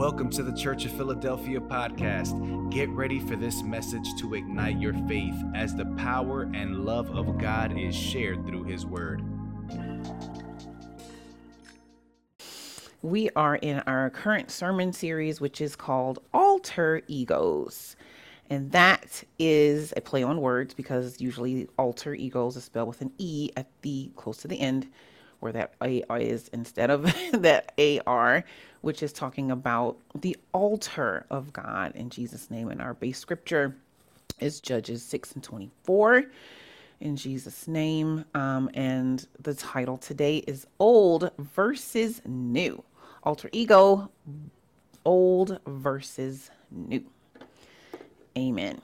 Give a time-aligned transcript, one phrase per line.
[0.00, 2.70] Welcome to the Church of Philadelphia podcast.
[2.70, 7.36] Get ready for this message to ignite your faith as the power and love of
[7.36, 9.22] God is shared through His Word.
[13.02, 17.94] We are in our current sermon series, which is called Altar Egos.
[18.48, 23.12] And that is a play on words because usually alter egos is spelled with an
[23.18, 24.88] E at the close to the end,
[25.40, 27.02] where that A is instead of
[27.32, 27.72] that
[28.06, 28.44] AR
[28.80, 32.68] which is talking about the altar of God in Jesus' name.
[32.68, 33.76] And our base scripture
[34.38, 36.24] is Judges 6 and 24
[37.00, 38.24] in Jesus' name.
[38.34, 42.82] Um, and the title today is Old versus New.
[43.22, 44.10] Alter ego,
[45.04, 47.04] old versus new.
[48.36, 48.80] Amen.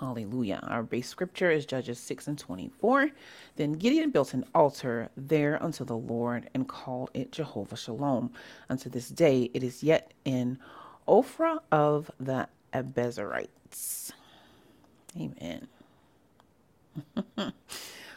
[0.00, 0.60] Hallelujah.
[0.66, 3.10] Our base scripture is Judges 6 and 24.
[3.56, 8.32] Then Gideon built an altar there unto the Lord and called it Jehovah Shalom.
[8.70, 10.58] Unto this day it is yet in
[11.06, 14.12] Ophrah of the Abiezrites.
[15.20, 15.68] Amen.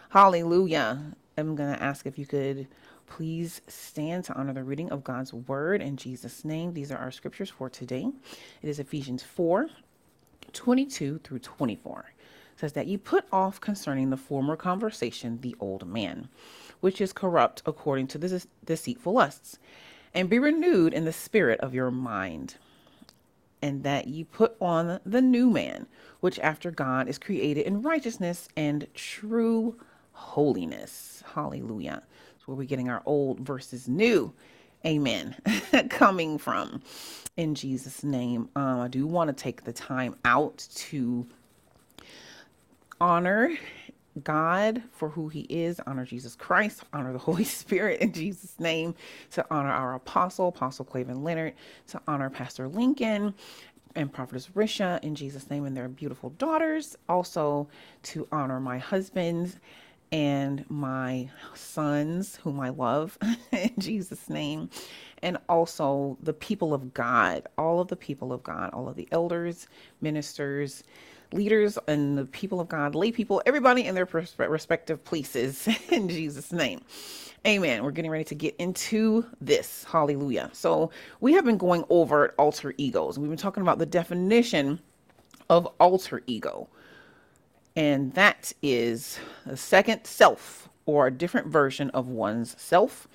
[0.09, 1.15] Hallelujah.
[1.37, 2.67] I'm going to ask if you could
[3.07, 6.73] please stand to honor the reading of God's word in Jesus' name.
[6.73, 8.07] These are our scriptures for today.
[8.61, 9.67] It is Ephesians 4
[10.53, 12.13] 22 through 24
[12.55, 16.29] says that you put off concerning the former conversation the old man,
[16.79, 19.57] which is corrupt according to the deceitful lusts,
[20.13, 22.55] and be renewed in the spirit of your mind,
[23.61, 25.87] and that you put on the new man,
[26.19, 29.75] which after God is created in righteousness and true
[30.11, 31.23] holiness.
[31.33, 32.03] Hallelujah.
[32.45, 34.33] So we're getting our old versus new.
[34.85, 35.35] Amen.
[35.89, 36.81] Coming from
[37.37, 38.49] in Jesus' name.
[38.55, 41.25] Um, I do want to take the time out to
[42.99, 43.51] honor
[44.23, 48.95] God for who he is, honor Jesus Christ, honor the Holy Spirit in Jesus' name,
[49.31, 51.53] to honor our apostle, Apostle Clavin Leonard,
[51.87, 53.33] to honor Pastor Lincoln
[53.95, 57.67] and Prophetess Risha in Jesus' name and their beautiful daughters, also
[58.03, 59.59] to honor my husband
[60.13, 63.17] and my sons, whom I love
[63.53, 64.69] in Jesus' name,
[65.23, 69.09] and also the people of God, all of the people of God, all of the
[69.11, 69.67] elders,
[70.01, 70.85] ministers,
[71.33, 74.07] leaders, and the people of God, lay people, everybody in their
[74.49, 76.81] respective places in Jesus' name.
[77.47, 77.83] Amen.
[77.83, 79.85] We're getting ready to get into this.
[79.85, 80.51] Hallelujah.
[80.53, 80.91] So,
[81.21, 83.19] we have been going over alter egos.
[83.19, 84.79] We've been talking about the definition
[85.49, 86.69] of alter ego
[87.75, 93.07] and that is a second self or a different version of one's self,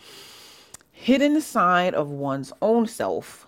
[0.90, 3.46] hidden inside of one's own self,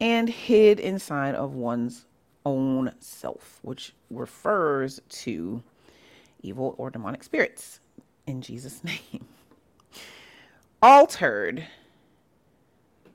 [0.00, 2.06] and hid inside of one's
[2.44, 5.62] own self, which refers to
[6.42, 7.80] evil or demonic spirits
[8.26, 9.26] in Jesus' name.
[10.82, 11.66] altered,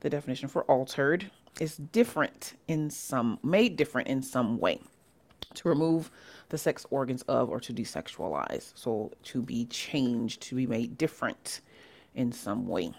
[0.02, 4.80] the definition for altered is different in some, made different in some way.
[5.56, 6.12] To remove
[6.50, 8.72] the sex organs of or to desexualize.
[8.76, 11.62] So to be changed, to be made different
[12.14, 12.94] in some way.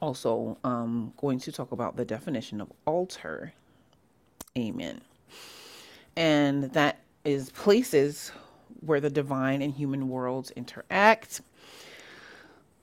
[0.00, 3.52] Also, um, going to talk about the definition of altar.
[4.56, 5.00] Amen.
[6.16, 8.32] And that is places
[8.80, 11.40] where the divine and human worlds interact,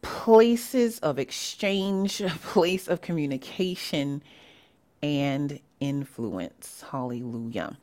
[0.01, 4.21] places of exchange, place of communication
[5.01, 6.83] and influence.
[6.91, 7.77] Hallelujah.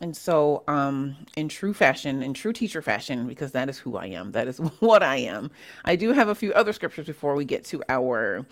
[0.00, 4.06] And so, um, in true fashion, in true teacher fashion, because that is who I
[4.06, 5.50] am, that is what I am.
[5.84, 8.44] I do have a few other scriptures before we get to our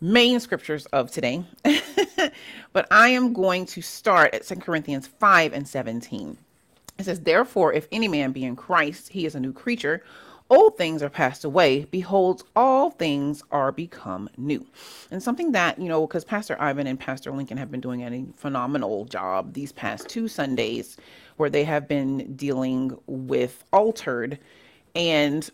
[0.00, 1.44] main scriptures of today.
[2.72, 6.38] but I am going to start at 2 Corinthians 5 and 17.
[6.98, 10.02] It says, Therefore, if any man be in Christ, he is a new creature
[10.48, 14.64] old things are passed away behold all things are become new.
[15.10, 18.26] And something that you know because pastor ivan and pastor lincoln have been doing a
[18.36, 20.96] phenomenal job these past two sundays
[21.36, 24.38] where they have been dealing with altered
[24.94, 25.50] and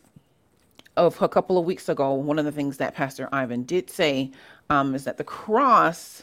[0.97, 4.31] of a couple of weeks ago one of the things that pastor ivan did say
[4.71, 6.23] um, is that the cross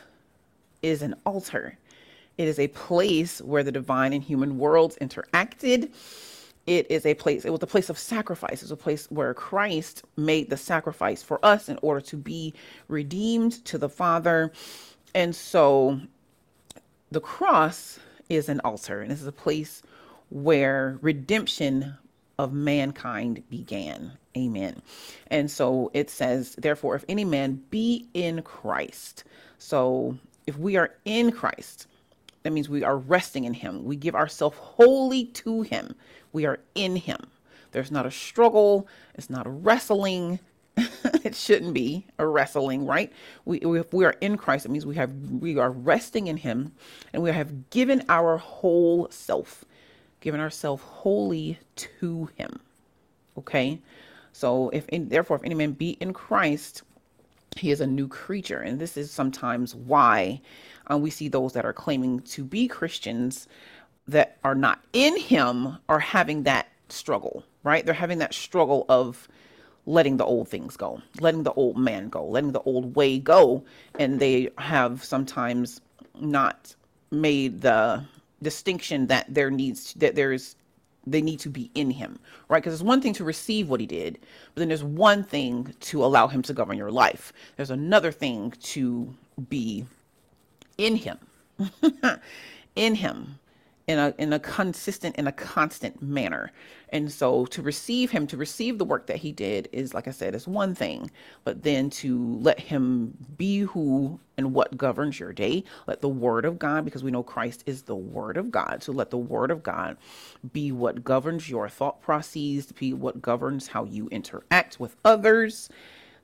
[0.82, 1.78] is an altar.
[2.38, 5.92] It is a place where the divine and human worlds interacted
[6.70, 8.62] it is a place it was a place of sacrifice.
[8.62, 12.54] It's a place where christ made the sacrifice for us in order to be
[12.88, 14.54] redeemed to the father.
[15.16, 16.00] And so
[17.10, 18.00] the cross
[18.30, 19.82] is an altar and this is a place
[20.30, 21.98] where redemption
[22.38, 24.12] of mankind began.
[24.38, 24.84] Amen.
[25.28, 29.24] And so it says therefore if any man be in christ
[29.58, 30.16] so
[30.46, 31.88] if we are in christ
[32.44, 33.84] that means we are resting in him.
[33.84, 35.96] We give ourselves wholly to him
[36.32, 37.20] we are in Him.
[37.72, 40.40] There's not a struggle, it's not a wrestling.
[41.24, 43.12] it shouldn't be a wrestling, right?
[43.46, 46.72] We, if we are in Christ, it means we have we are resting in Him,
[47.14, 49.66] and we have given our whole self,
[50.22, 52.60] given ourselves wholly to Him.
[53.38, 53.80] Okay,
[54.32, 56.84] so if in, therefore if any man be in Christ,
[57.58, 60.42] he is a new creature, and this is sometimes why
[60.90, 63.48] uh, we see those that are claiming to be Christians
[64.12, 67.86] that are not in Him are having that struggle, right?
[67.86, 69.28] They're having that struggle of
[69.86, 73.64] letting the old things go, letting the old man go, letting the old way go.
[73.98, 75.82] And they have sometimes
[76.20, 76.76] not
[77.12, 78.04] made the
[78.42, 80.56] distinction that there needs that there's
[81.08, 82.20] they need to be in him,
[82.50, 82.62] right?
[82.62, 84.20] Because it's one thing to receive what he did,
[84.54, 87.34] but then there's one thing to allow him to govern your life.
[87.56, 89.12] There's another thing to
[89.50, 89.86] be
[90.78, 91.18] in him,
[92.76, 93.40] in him
[93.90, 96.54] in a in a consistent in a constant manner.
[96.92, 100.12] And so to receive him to receive the work that he did is like i
[100.12, 101.12] said is one thing
[101.46, 106.46] but then to let him be who and what governs your day let the word
[106.46, 108.84] of god because we know christ is the word of god.
[108.84, 109.98] So let the word of god
[110.54, 115.70] be what governs your thought processes be what governs how you interact with others.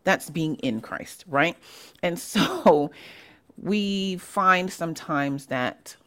[0.06, 1.58] That's being in christ right?
[2.04, 2.92] And so
[3.58, 5.98] we find sometimes that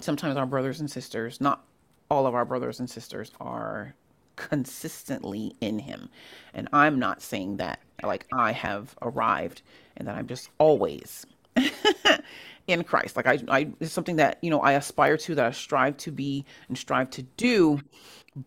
[0.00, 1.64] sometimes our brothers and sisters, not
[2.10, 3.94] all of our brothers and sisters, are
[4.36, 6.08] consistently in Him.
[6.54, 9.62] And I'm not saying that like I have arrived
[9.96, 11.26] and that I'm just always
[12.66, 13.16] in Christ.
[13.16, 16.10] Like I, I, it's something that you know I aspire to, that I strive to
[16.10, 17.80] be and strive to do.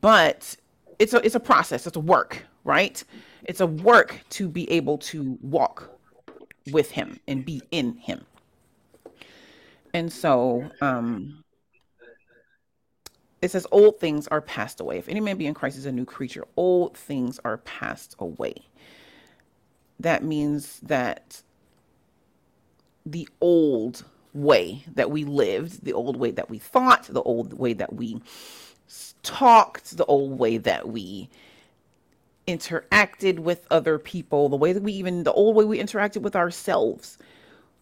[0.01, 0.55] But
[0.99, 1.87] it's a it's a process.
[1.87, 3.03] It's a work, right?
[3.43, 5.91] It's a work to be able to walk
[6.71, 8.25] with Him and be in Him.
[9.95, 11.41] And so um,
[13.41, 14.97] it says, Old things are passed away.
[14.97, 18.55] If any man be in Christ is a new creature, old things are passed away.
[19.97, 21.41] That means that
[23.05, 24.03] the old
[24.33, 28.21] way that we lived, the old way that we thought, the old way that we
[29.23, 31.29] talked, the old way that we
[32.49, 36.35] interacted with other people, the way that we even, the old way we interacted with
[36.35, 37.17] ourselves,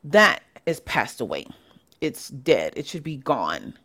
[0.04, 1.48] that is passed away
[2.04, 2.74] it's dead.
[2.76, 3.76] It should be gone.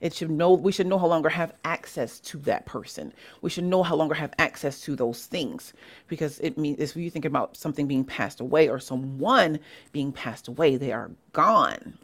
[0.00, 3.12] It should know we should no longer have access to that person.
[3.40, 5.72] We should no longer have access to those things
[6.08, 9.60] because it means if you think about something being passed away or someone
[9.92, 11.96] being passed away, they are gone.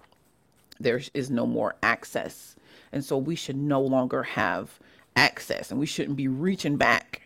[0.78, 2.54] There is no more access.
[2.92, 4.78] And so we should no longer have
[5.16, 7.22] access and we shouldn't be reaching back.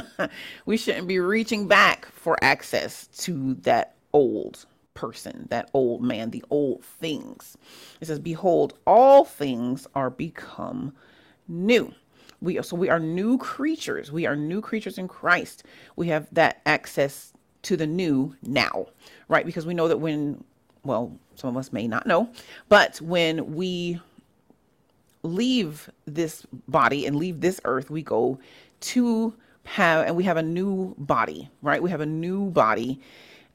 [0.66, 6.44] we shouldn't be reaching back for access to that old person, that old man, the
[6.50, 7.56] old things.
[8.00, 10.92] It says, Behold, all things are become
[11.48, 11.94] new.
[12.40, 14.10] We so we are new creatures.
[14.10, 15.64] We are new creatures in Christ.
[15.96, 18.86] We have that access to the new now,
[19.28, 19.46] right?
[19.46, 20.42] Because we know that when,
[20.84, 22.28] well, some of us may not know,
[22.68, 24.00] but when we
[25.22, 28.38] leave this body and leave this earth, we go
[28.80, 29.34] to
[29.64, 31.80] have, and we have a new body, right?
[31.82, 33.00] We have a new body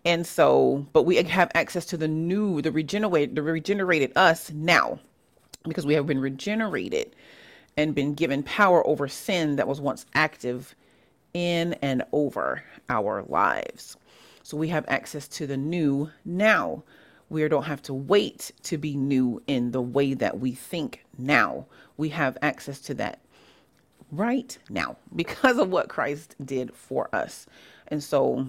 [0.07, 4.99] and so, but we have access to the new, the regenerated, the regenerated us now
[5.67, 7.13] because we have been regenerated
[7.75, 10.73] and been given power over sin that was once active
[11.33, 13.97] in and over our lives.
[14.43, 16.85] So we have access to the new now.
[17.29, 21.65] We don't have to wait to be new in the way that we think now.
[21.97, 23.19] We have access to that
[24.09, 27.45] right now because of what Christ did for us.
[27.89, 28.47] And so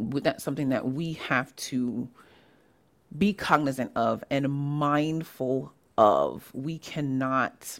[0.00, 2.08] that's something that we have to
[3.16, 6.50] be cognizant of and mindful of.
[6.54, 7.78] We cannot,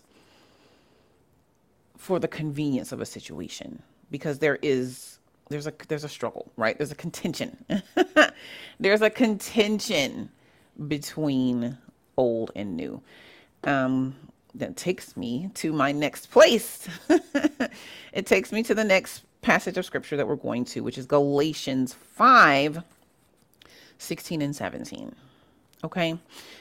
[1.97, 6.77] for the convenience of a situation, because there is there's a there's a struggle, right?
[6.77, 7.65] There's a contention.
[8.81, 10.31] there's a contention
[10.87, 11.79] between
[12.17, 13.01] old and new.
[13.65, 14.15] Um,
[14.55, 16.89] that takes me to my next place.
[18.13, 21.07] it takes me to the next passage of scripture that we're going to, which is
[21.07, 22.83] Galatians 5
[23.97, 25.15] 16 and 17.
[25.83, 26.19] Okay.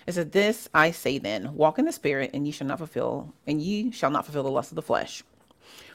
[0.07, 3.33] It says, This I say then, walk in the spirit, and ye shall not fulfill,
[3.45, 5.21] and ye shall not fulfill the lust of the flesh.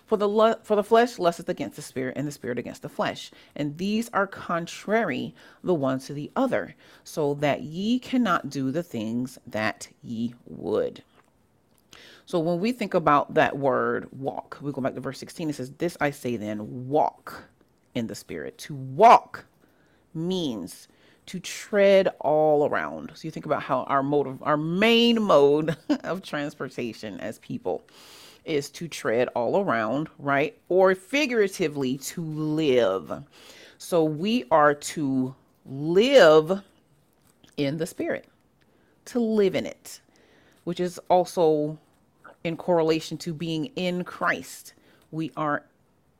[0.05, 2.91] For the lu- for the flesh lusteth against the spirit, and the spirit against the
[2.91, 3.31] flesh.
[3.57, 5.35] And these are contrary
[5.65, 11.03] the one to the other, so that ye cannot do the things that ye would.
[12.27, 15.51] So when we think about that word walk, we go back to verse 16.
[15.51, 17.45] It says, This I say then, walk
[17.95, 18.59] in the spirit.
[18.59, 19.45] To walk
[20.15, 20.89] means
[21.27, 23.13] to tread all around.
[23.15, 27.85] So you think about how our mode of, our main mode of transportation as people
[28.45, 30.59] is to tread all around, right?
[30.69, 33.23] Or figuratively to live.
[33.79, 36.63] So we are to live
[37.57, 38.27] in the spirit,
[39.07, 40.01] to live in it,
[40.65, 41.79] which is also
[42.45, 44.75] in correlation to being in Christ.
[45.11, 45.65] We are,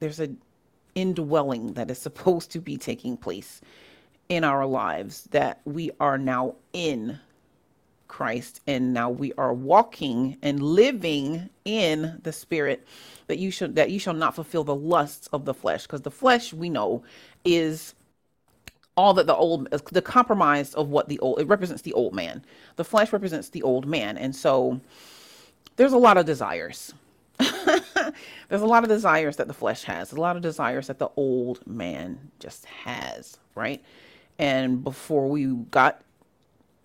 [0.01, 0.39] there's an
[0.95, 3.61] indwelling that is supposed to be taking place
[4.29, 7.19] in our lives that we are now in
[8.09, 12.87] Christ and now we are walking and living in the spirit
[13.27, 16.11] that you should that you shall not fulfill the lusts of the flesh because the
[16.11, 17.03] flesh we know
[17.43, 17.95] is
[18.99, 22.45] all that the old the compromise of what the old it represents the old man
[22.77, 24.79] the flesh represents the old man and so
[25.77, 26.95] there's a lot of desires
[27.39, 31.11] there's a lot of desires that the flesh has a lot of desires that the
[31.17, 33.83] old man just has right
[34.39, 36.03] and before we got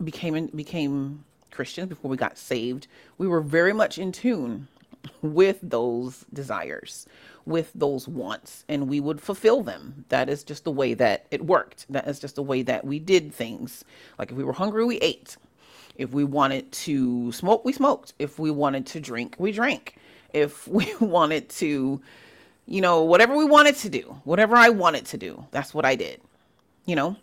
[0.03, 4.67] became became Christians, before we got saved, we were very much in tune
[5.21, 7.07] with those desires,
[7.45, 10.05] with those wants, and we would fulfill them.
[10.09, 11.85] That is just the way that it worked.
[11.89, 13.83] That is just the way that we did things.
[14.19, 15.37] Like if we were hungry, we ate.
[15.97, 18.13] If we wanted to smoke, we smoked.
[18.19, 19.95] If we wanted to drink, we drank.
[20.33, 22.01] If we wanted to,
[22.67, 25.95] you know, whatever we wanted to do, whatever I wanted to do, that's what I
[25.95, 26.21] did.
[26.85, 27.15] You know,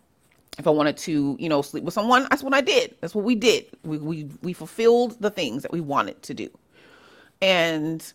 [0.59, 2.95] if I wanted to, you know, sleep with someone, that's what I did.
[3.01, 3.67] That's what we did.
[3.85, 6.51] We we we fulfilled the things that we wanted to do.
[7.41, 8.13] And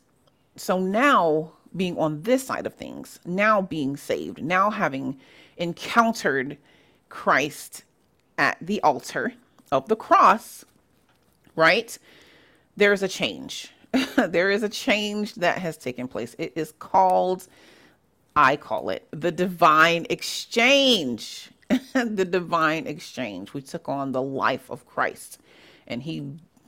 [0.56, 5.18] so now being on this side of things, now being saved, now having
[5.58, 6.58] encountered
[7.10, 7.84] Christ
[8.38, 9.34] at the altar
[9.72, 10.66] of the cross,
[11.56, 11.98] right?
[12.78, 13.72] There's a change.
[14.18, 16.36] there is a change that has taken place.
[16.38, 17.48] It is called
[18.36, 21.50] I call it the divine exchange.
[21.94, 23.54] the divine exchange.
[23.54, 25.40] We took on the life of Christ,
[25.88, 26.26] and he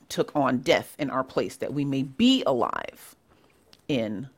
[0.08, 3.16] took on death in our place that we may be alive
[3.88, 4.28] in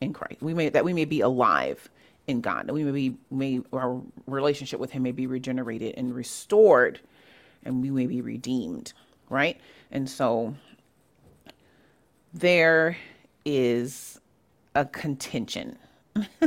[0.00, 0.40] in Christ.
[0.40, 1.90] We may that we may be alive
[2.26, 2.70] in God.
[2.70, 7.00] We may be may our relationship with him may be regenerated and restored
[7.64, 8.92] and we may be redeemed,
[9.28, 9.60] right?
[9.90, 10.54] And so
[12.32, 12.96] there
[13.44, 14.20] is
[14.74, 15.78] a contention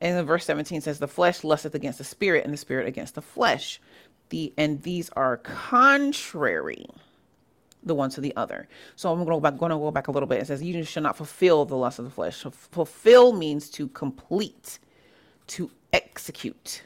[0.00, 3.14] and the verse 17 says, The flesh lusteth against the spirit, and the spirit against
[3.14, 3.80] the flesh.
[4.30, 6.86] The and these are contrary
[7.82, 8.68] the one to the other.
[8.96, 10.40] So I'm going to go back, going to go back a little bit.
[10.40, 14.78] It says, "You shall not fulfill the lust of the flesh." fulfill means to complete,
[15.48, 16.82] to execute.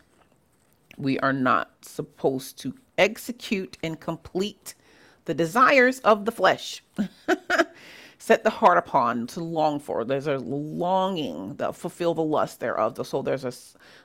[0.97, 4.75] We are not supposed to execute and complete
[5.25, 6.83] the desires of the flesh.
[8.25, 10.03] set the heart upon to long for.
[10.03, 13.07] There's a longing that fulfill the lust thereof.
[13.07, 13.53] So there's a,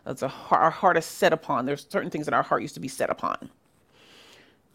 [0.03, 1.65] there's a our heart is set upon.
[1.65, 3.50] There's certain things that our heart used to be set upon,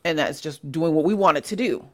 [0.02, 1.86] and that's just doing what we want it to do.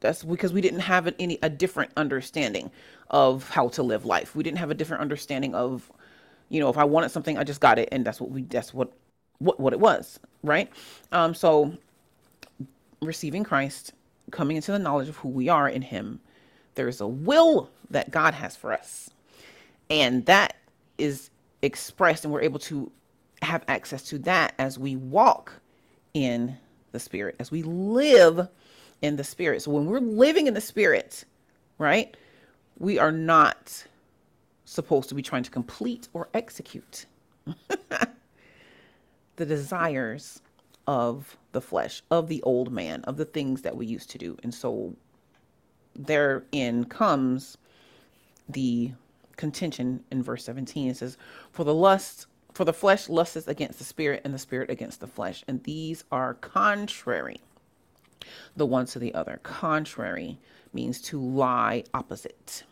[0.00, 2.70] That's because we didn't have any a different understanding
[3.10, 4.34] of how to live life.
[4.36, 5.90] We didn't have a different understanding of,
[6.48, 8.42] you know, if I wanted something, I just got it, and that's what we.
[8.42, 8.92] That's what
[9.38, 10.70] what what it was, right?
[11.12, 11.76] Um, so
[13.00, 13.92] receiving Christ,
[14.30, 16.20] coming into the knowledge of who we are in Him
[16.76, 19.10] there's a will that God has for us.
[19.90, 20.56] And that
[20.98, 21.30] is
[21.62, 22.92] expressed, and we're able to
[23.42, 25.54] have access to that as we walk
[26.14, 26.56] in
[26.92, 28.48] the Spirit, as we live
[29.02, 29.62] in the Spirit.
[29.62, 31.24] So when we're living in the Spirit,
[31.78, 32.16] right,
[32.78, 33.84] we are not
[34.64, 37.06] supposed to be trying to complete or execute
[39.36, 40.40] the desires
[40.86, 44.36] of the flesh, of the old man, of the things that we used to do.
[44.42, 44.94] And so
[45.94, 47.56] therein comes
[48.48, 48.92] the
[49.36, 50.90] contention in verse 17.
[50.90, 51.16] It says,
[51.50, 55.06] For the lust, for the flesh lusteth against the spirit, and the spirit against the
[55.06, 55.44] flesh.
[55.48, 57.40] And these are contrary,
[58.56, 59.40] the one to the other.
[59.42, 60.38] Contrary
[60.72, 62.64] means to lie opposite,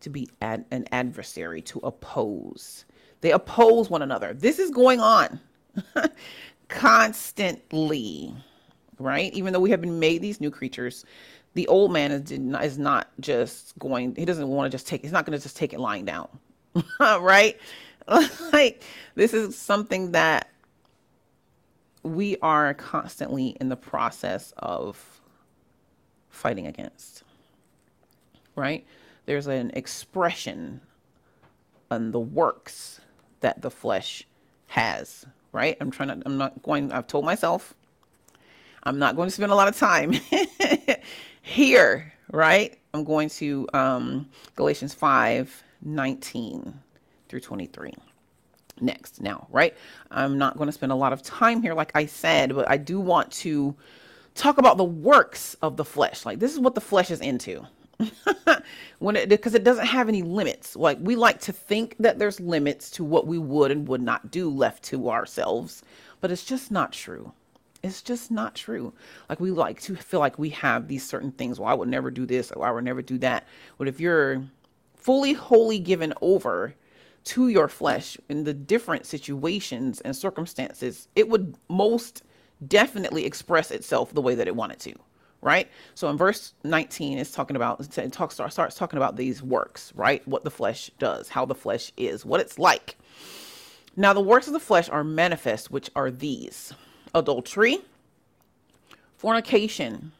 [0.00, 2.84] to be ad, an adversary, to oppose.
[3.20, 4.34] They oppose one another.
[4.34, 5.40] This is going on
[6.68, 8.34] constantly,
[8.98, 9.32] right?
[9.32, 11.04] Even though we have been made these new creatures,
[11.54, 15.02] the old man is, not, is not just going, he doesn't want to just take,
[15.02, 16.28] he's not going to just take it lying down,
[17.00, 17.58] right?
[18.52, 18.82] like,
[19.14, 20.50] this is something that
[22.06, 25.20] we are constantly in the process of
[26.28, 27.24] fighting against,
[28.54, 28.86] right?
[29.26, 30.80] There's an expression
[31.90, 33.00] on the works
[33.40, 34.24] that the flesh
[34.68, 35.76] has, right?
[35.80, 37.74] I'm trying to, I'm not going, I've told myself,
[38.84, 40.12] I'm not going to spend a lot of time
[41.42, 42.78] here, right?
[42.94, 46.74] I'm going to um, Galatians 5 19
[47.28, 47.92] through 23
[48.80, 49.74] next now, right?
[50.10, 52.76] I'm not going to spend a lot of time here, like I said, but I
[52.76, 53.74] do want to
[54.34, 56.24] talk about the works of the flesh.
[56.26, 57.66] Like, this is what the flesh is into.
[58.98, 60.76] when it because it doesn't have any limits.
[60.76, 64.30] Like we like to think that there's limits to what we would and would not
[64.30, 65.82] do left to ourselves,
[66.20, 67.32] but it's just not true.
[67.82, 68.92] It's just not true.
[69.28, 71.58] Like we like to feel like we have these certain things.
[71.58, 73.46] Well, I would never do this or I would never do that.
[73.78, 74.44] But if you're
[74.96, 76.74] fully, wholly given over
[77.26, 82.22] to your flesh in the different situations and circumstances, it would most
[82.66, 84.94] definitely express itself the way that it wanted to
[85.42, 85.70] right?
[85.94, 90.26] So in verse 19, it's talking about, it talks, starts talking about these works, right?
[90.26, 92.96] What the flesh does, how the flesh is, what it's like.
[93.96, 96.72] Now, the works of the flesh are manifest, which are these
[97.14, 97.78] adultery,
[99.16, 100.10] fornication,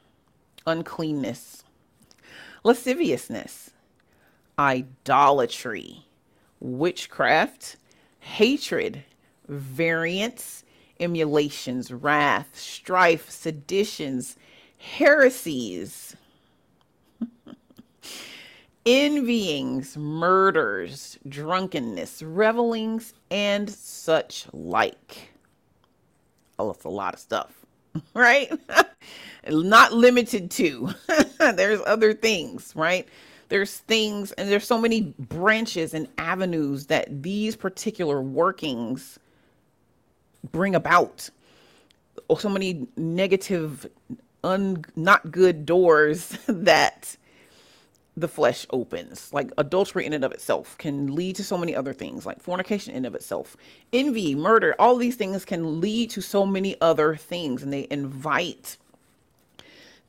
[0.64, 1.64] uncleanness,
[2.62, 3.70] lasciviousness,
[4.58, 6.05] idolatry,
[6.60, 7.76] witchcraft,
[8.20, 9.04] hatred,
[9.48, 10.64] variance,
[11.00, 14.36] emulations, wrath, strife, seditions,
[14.78, 16.16] heresies,
[18.86, 25.30] envyings, murders, drunkenness, revelings, and such like.
[26.58, 27.52] Oh, it's a lot of stuff,
[28.14, 28.50] right?
[29.48, 30.90] Not limited to.
[31.38, 33.06] there's other things, right?
[33.48, 39.18] There's things, and there's so many branches and avenues that these particular workings
[40.52, 41.30] bring about.
[42.28, 43.86] Oh, so many negative
[44.42, 47.16] un not good doors that
[48.16, 49.32] the flesh opens.
[49.32, 52.92] Like adultery in and of itself can lead to so many other things, like fornication
[52.92, 53.56] in and of itself,
[53.92, 58.78] envy, murder, all these things can lead to so many other things, and they invite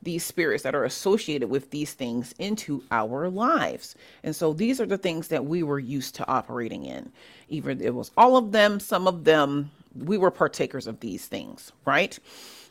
[0.02, 3.96] these spirits that are associated with these things into our lives.
[4.22, 7.10] And so these are the things that we were used to operating in.
[7.48, 11.72] Either it was all of them, some of them, we were partakers of these things,
[11.84, 12.18] right?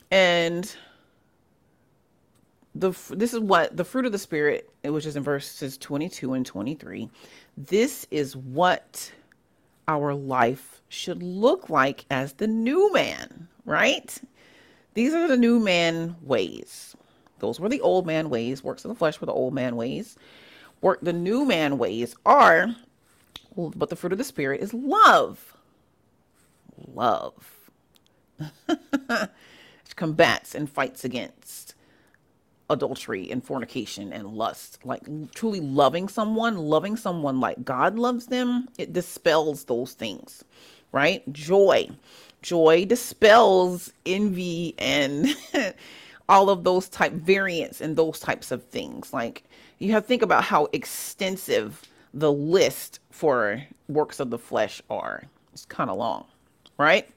[0.09, 0.73] And
[2.79, 6.45] the this is what the fruit of the spirit which is in verses 22 and
[6.45, 7.09] 23
[7.57, 9.11] this is what
[9.87, 14.19] our life should look like as the new man right
[14.93, 16.95] these are the new man ways
[17.39, 20.15] those were the old man ways works of the flesh were the old man ways
[20.81, 22.75] work the new man ways are
[23.55, 25.55] but the fruit of the spirit is love
[26.93, 27.69] love
[29.95, 31.73] combats and fights against
[32.69, 34.79] adultery and fornication and lust.
[34.85, 40.43] Like truly loving someone, loving someone like God loves them, it dispels those things,
[40.91, 41.29] right?
[41.31, 41.89] Joy.
[42.41, 45.27] Joy dispels envy and
[46.29, 49.13] all of those type variants and those types of things.
[49.13, 49.43] Like
[49.79, 51.81] you have to think about how extensive
[52.13, 55.23] the list for works of the flesh are.
[55.53, 56.25] It's kind of long,
[56.77, 57.07] right?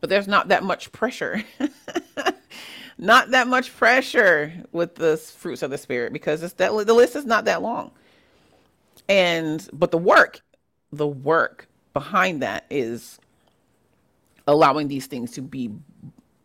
[0.00, 1.44] But there's not that much pressure
[2.98, 7.16] not that much pressure with the fruits of the spirit because it's that the list
[7.16, 7.90] is not that long.
[9.08, 10.40] And but the work,
[10.92, 13.18] the work behind that is
[14.46, 15.70] allowing these things to be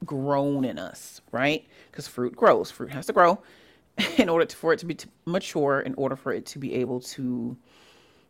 [0.06, 1.66] grown in us, right?
[1.92, 2.72] Because fruit grows.
[2.72, 3.42] Fruit has to grow
[4.18, 6.74] in order to, for it to be to mature, in order for it to be
[6.76, 7.58] able to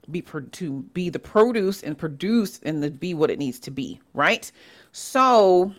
[0.10, 4.00] be to be the produce and produce and the, be what it needs to be,
[4.14, 4.50] right?
[4.94, 5.74] So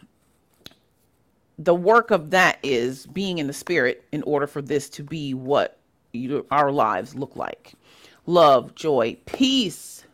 [1.58, 5.34] the work of that is being in the spirit in order for this to be
[5.34, 5.78] what
[6.12, 7.74] you, our lives look like
[8.26, 10.04] love joy peace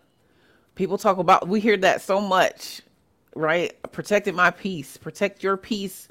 [0.74, 2.80] people talk about we hear that so much
[3.34, 3.74] right?
[3.92, 4.96] Protecting my peace.
[4.96, 6.08] Protect your peace.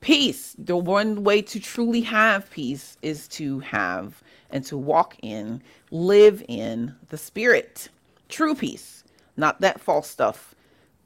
[0.00, 0.54] Peace.
[0.58, 6.42] The one way to truly have peace is to have and to walk in live
[6.48, 7.88] in the spirit.
[8.28, 9.04] True peace.
[9.36, 10.54] Not that false stuff.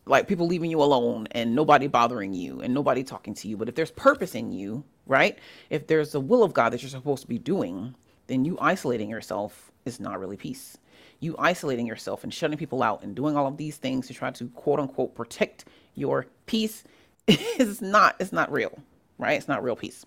[0.07, 3.57] Like people leaving you alone and nobody bothering you and nobody talking to you.
[3.57, 5.39] But if there's purpose in you, right?
[5.71, 7.95] If there's the will of God that you're supposed to be doing,
[8.27, 10.79] then you isolating yourself is not really peace.
[11.23, 14.33] You isolating yourself and shutting people out and doing all of these things to try
[14.33, 16.85] to quote unquote protect your peace
[17.29, 18.79] is not it's not real,
[19.19, 19.39] right?
[19.39, 20.07] It's not real peace.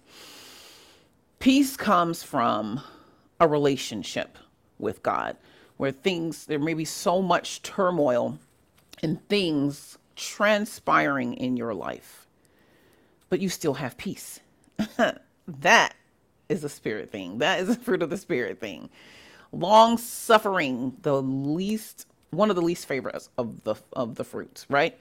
[1.39, 2.81] Peace comes from
[3.39, 4.37] a relationship
[4.79, 5.37] with God
[5.77, 8.39] where things there may be so much turmoil
[9.03, 12.27] and things transpiring in your life,
[13.29, 14.41] but you still have peace.
[15.47, 15.95] that
[16.49, 17.39] is a spirit thing.
[17.39, 18.89] That is a fruit of the spirit thing.
[19.57, 24.97] Long suffering, the least one of the least favorites of the of the fruits, right?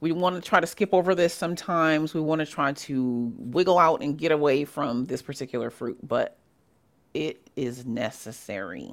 [0.00, 2.14] We want to try to skip over this sometimes.
[2.14, 6.36] We want to try to wiggle out and get away from this particular fruit, but
[7.14, 8.92] it is necessary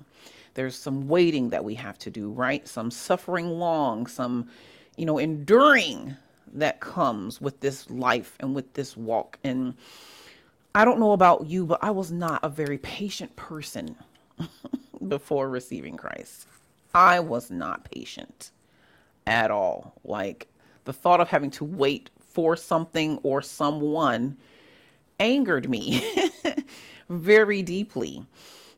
[0.54, 2.68] there's some waiting that we have to do, right?
[2.68, 4.50] Some suffering long, some,
[4.98, 6.16] you know, enduring
[6.54, 9.40] that comes with this life and with this walk.
[9.44, 9.76] And
[10.76, 13.96] I don't know about you, but I was not a very patient person
[15.08, 16.48] before receiving Christ.
[16.94, 18.52] I was not patient
[19.26, 19.94] at all.
[20.04, 20.48] Like
[20.86, 24.38] the thought of having to wait for something or someone
[25.20, 26.04] angered me
[27.10, 28.26] very deeply.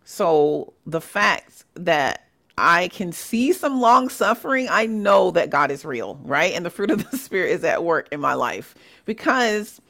[0.06, 5.86] So the fact that I can see some long suffering, I know that God is
[5.86, 6.54] real, right?
[6.54, 9.82] And the fruit of the Spirit is at work in my life because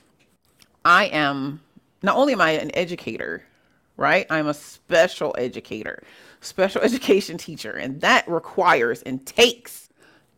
[0.85, 1.61] I am
[2.01, 3.43] not only am I an educator,
[3.97, 4.25] right?
[4.29, 6.03] I'm a special educator,
[6.41, 9.89] special education teacher, and that requires and takes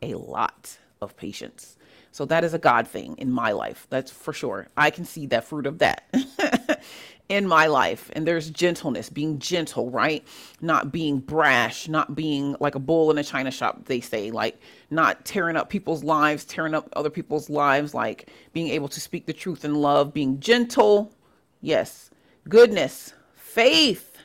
[0.02, 1.78] a lot of patience.
[2.12, 3.88] So that is a God thing in my life.
[3.90, 4.68] That's for sure.
[4.78, 6.06] I can see that fruit of that
[7.30, 8.10] in my life.
[8.14, 10.26] And there's gentleness, being gentle, right?
[10.62, 14.62] Not being brash, not being like a bull in a china shop, they say, like
[14.90, 19.26] not tearing up people's lives, tearing up other people's lives, like being able to speak
[19.26, 21.14] the truth in love, being gentle.
[21.60, 22.12] Yes.
[22.48, 23.14] Goodness,
[23.56, 24.18] faith,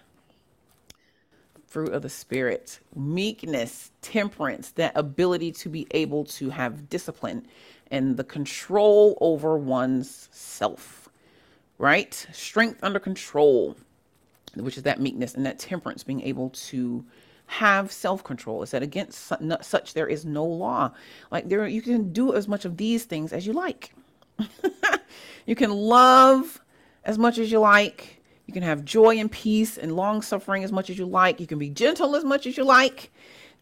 [1.64, 7.46] fruit of the spirit, meekness, temperance, that ability to be able to have discipline
[7.92, 11.08] and the control over one's self,
[11.78, 12.26] right?
[12.32, 13.76] Strength under control,
[14.56, 17.04] which is that meekness and that temperance, being able to
[17.46, 18.64] have self-control.
[18.64, 20.92] is that against such there is no law.
[21.30, 23.94] Like there, you can do as much of these things as you like.
[25.46, 26.60] you can love
[27.04, 28.19] as much as you like
[28.50, 31.38] you can have joy and peace and long suffering as much as you like.
[31.38, 33.12] You can be gentle as much as you like.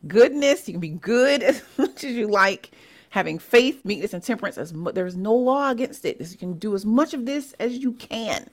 [0.07, 2.71] Goodness, you can be good as much as you like.
[3.11, 6.19] Having faith, meekness, and temperance, as mu- there's no law against it.
[6.19, 8.49] You can do as much of this as you can.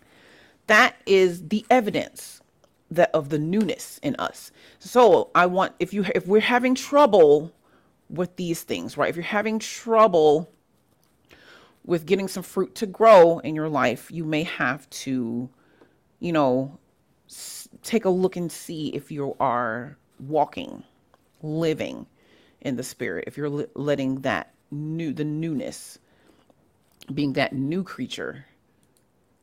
[0.67, 2.41] That is the evidence
[2.91, 4.52] that of the newness in us.
[4.80, 7.54] So I want if you if we're having trouble
[8.10, 9.10] with these things, right?
[9.10, 10.52] If you're having trouble
[11.86, 15.50] with getting some fruit to grow in your life, you may have to
[16.19, 16.78] you know,
[17.84, 20.84] take a look and see if you are walking,
[21.41, 22.06] living
[22.62, 25.99] in the spirit, if you're letting that new, the newness,
[27.13, 28.45] being that new creature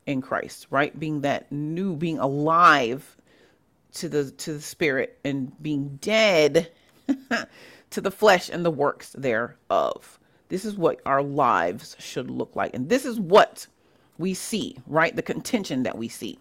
[0.07, 0.99] in Christ, right?
[0.99, 3.17] Being that new, being alive
[3.95, 6.71] to the to the spirit and being dead
[7.91, 10.19] to the flesh and the works thereof.
[10.49, 12.75] This is what our lives should look like.
[12.75, 13.67] And this is what
[14.19, 15.15] we see, right?
[15.15, 16.39] The contention that we see.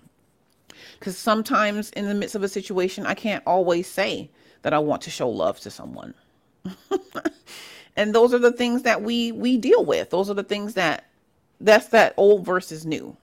[0.99, 4.29] Because sometimes in the midst of a situation, I can't always say
[4.61, 6.13] that I want to show love to someone.
[7.95, 10.09] and those are the things that we we deal with.
[10.09, 11.05] Those are the things that
[11.59, 13.15] that's that old versus new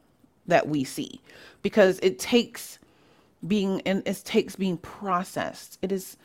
[0.46, 1.20] that we see
[1.62, 2.78] because it takes
[3.46, 5.78] being and it takes being processed.
[5.82, 6.16] It is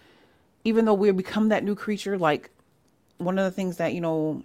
[0.63, 2.49] even though we become that new creature like
[3.17, 4.43] one of the things that you know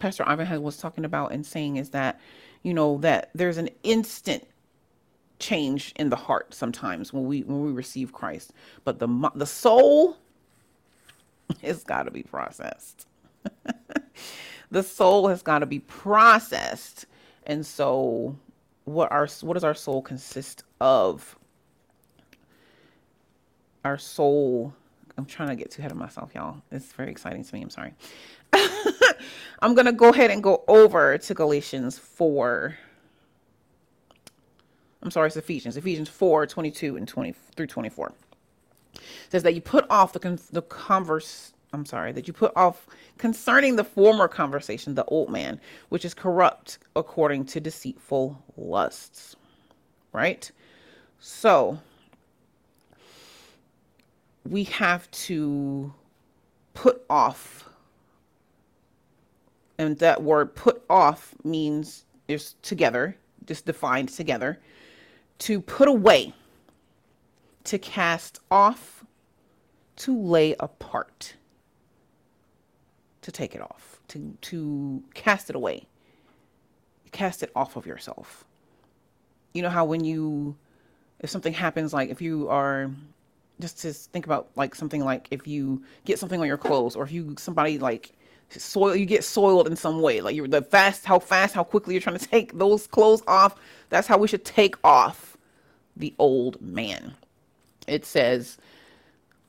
[0.00, 2.20] Pastor Ivan was talking about and saying is that
[2.62, 4.46] you know that there's an instant
[5.42, 8.52] change in the heart sometimes when we when we receive Christ,
[8.84, 10.16] but the the soul
[11.60, 13.06] it's got to be processed.
[14.70, 17.06] the soul has got to be processed,
[17.46, 18.36] and so
[18.84, 21.36] what our what does our soul consist of?
[23.84, 24.74] Our soul.
[25.18, 26.62] I'm trying to get too ahead of myself, y'all.
[26.70, 27.62] It's very exciting to me.
[27.62, 27.92] I'm sorry.
[29.60, 32.76] I'm gonna go ahead and go over to Galatians four.
[35.02, 38.12] I'm sorry, it's Ephesians, Ephesians 4, 22 and 20 through 24.
[38.94, 42.52] It says that you put off the, con- the converse, I'm sorry, that you put
[42.54, 42.86] off
[43.18, 49.34] concerning the former conversation, the old man, which is corrupt according to deceitful lusts.
[50.12, 50.50] Right?
[51.18, 51.78] So,
[54.48, 55.92] we have to
[56.74, 57.68] put off,
[59.78, 64.60] and that word put off means is together, just defined together
[65.42, 66.32] to put away,
[67.64, 69.04] to cast off,
[69.96, 71.34] to lay apart,
[73.22, 75.84] to take it off, to, to cast it away,
[77.10, 78.44] cast it off of yourself.
[79.52, 80.54] You know how when you,
[81.18, 82.92] if something happens, like if you are,
[83.58, 87.02] just to think about like something like if you get something on your clothes or
[87.02, 88.12] if you, somebody like,
[88.50, 91.94] soil you get soiled in some way like you're the fast how fast how quickly
[91.94, 93.56] you're trying to take those clothes off
[93.88, 95.31] that's how we should take off
[95.96, 97.14] the old man.
[97.86, 98.58] It says,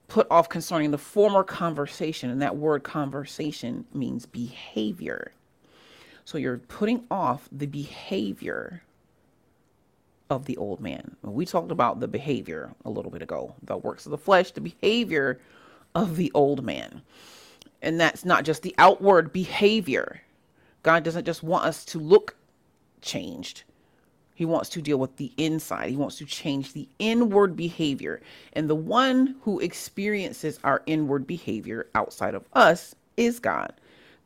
[0.07, 2.29] put off concerning the former conversation.
[2.29, 5.31] And that word conversation means behavior.
[6.25, 8.83] So you're putting off the behavior
[10.29, 11.15] of the old man.
[11.21, 14.61] We talked about the behavior a little bit ago, the works of the flesh, the
[14.61, 15.39] behavior
[15.95, 17.01] of the old man.
[17.81, 20.21] And that's not just the outward behavior.
[20.81, 22.35] God doesn't just want us to look
[23.01, 23.63] changed.
[24.35, 25.89] He wants to deal with the inside.
[25.89, 28.21] He wants to change the inward behavior.
[28.53, 33.73] And the one who experiences our inward behavior outside of us is God.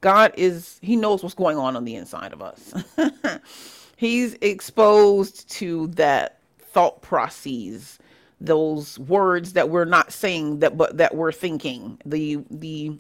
[0.02, 2.74] God is, He knows what's going on on the inside of us.
[3.98, 7.98] He's exposed to that thought process,
[8.40, 12.96] those words that we're not saying that but that we're thinking, the the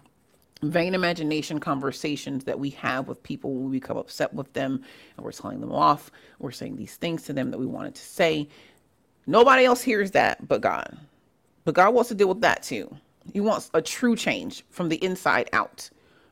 [0.63, 4.81] vain imagination conversations that we have with people when we become upset with them
[5.15, 8.01] and we're telling them off, we're saying these things to them that we wanted to
[8.01, 8.47] say.
[9.27, 10.97] Nobody else hears that but God.
[11.65, 12.95] But God wants to deal with that too.
[13.33, 15.89] He wants a true change from the inside out,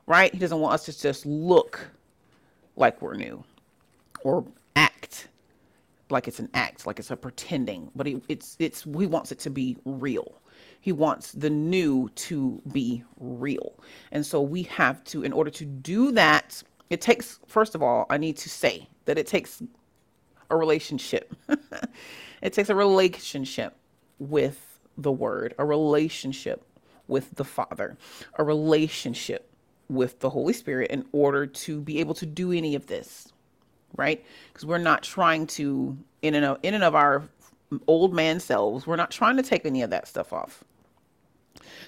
[0.07, 0.33] right?
[0.33, 1.91] He doesn't want us to just look
[2.77, 3.43] like we're new
[4.23, 5.27] or act
[6.09, 9.39] like it's an act, like it's a pretending, but he, it's it's he wants it
[9.39, 10.39] to be real.
[10.85, 13.73] He wants the new to be real.
[14.11, 18.05] And so we have to, in order to do that, it takes, first of all,
[18.11, 19.63] I need to say that it takes
[20.51, 21.33] a relationship.
[22.43, 23.75] it takes a relationship
[24.19, 26.63] with the Word, a relationship
[27.07, 27.97] with the Father,
[28.35, 29.49] a relationship
[29.89, 33.33] with the Holy Spirit in order to be able to do any of this,
[33.97, 34.23] right?
[34.53, 37.23] Because we're not trying to, in and, of, in and of our
[37.87, 40.63] old man selves, we're not trying to take any of that stuff off.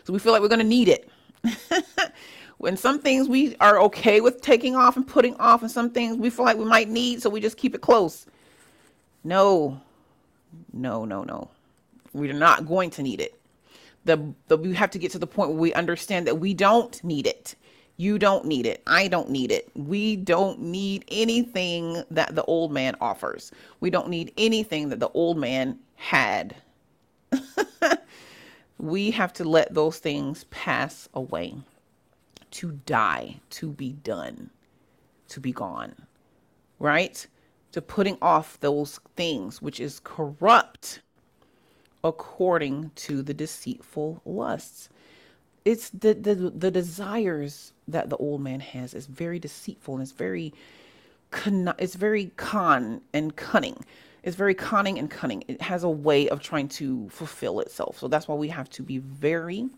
[0.07, 1.09] So we feel like we're going to need it.
[2.59, 6.15] when some things we are okay with taking off and putting off, and some things
[6.15, 8.25] we feel like we might need, so we just keep it close.
[9.25, 9.81] No,
[10.71, 11.49] no, no, no.
[12.13, 13.37] We're not going to need it.
[14.05, 17.03] The, the we have to get to the point where we understand that we don't
[17.03, 17.55] need it.
[17.97, 18.81] You don't need it.
[18.87, 19.69] I don't need it.
[19.75, 23.51] We don't need anything that the old man offers.
[23.81, 26.55] We don't need anything that the old man had.
[28.77, 31.55] we have to let those things pass away,
[32.51, 34.49] to die, to be done,
[35.29, 35.95] to be gone,
[36.79, 37.25] right?
[37.73, 41.01] To putting off those things which is corrupt
[42.03, 44.89] according to the deceitful lusts.
[45.65, 50.13] It's the, the the desires that the old man has is very deceitful and it's
[50.13, 50.53] very
[51.31, 53.83] con it's very con and cunning
[54.27, 55.45] it's very conning and cunning.
[55.47, 57.97] It has a way of trying to fulfill itself.
[57.97, 59.69] So that's why we have to be very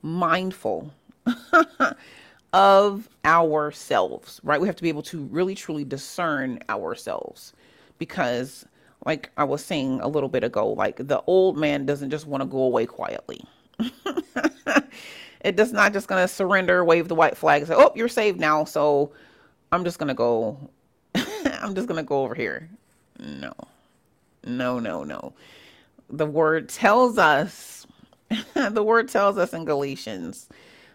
[0.00, 0.90] mindful
[2.54, 4.58] of ourselves, right?
[4.58, 7.52] We have to be able to really truly discern ourselves
[7.98, 8.64] because
[9.04, 12.40] like I was saying a little bit ago, like the old man doesn't just want
[12.40, 13.44] to go away quietly.
[15.42, 18.40] it does not just going to surrender, wave the white flag, say, "Oh, you're saved
[18.40, 19.12] now." So
[19.70, 20.70] I'm just going to go.
[21.14, 22.70] I'm just going to go over here.
[23.18, 23.52] No,
[24.44, 25.32] no, no, no.
[26.10, 27.86] The word tells us,
[28.54, 30.48] the word tells us in Galatians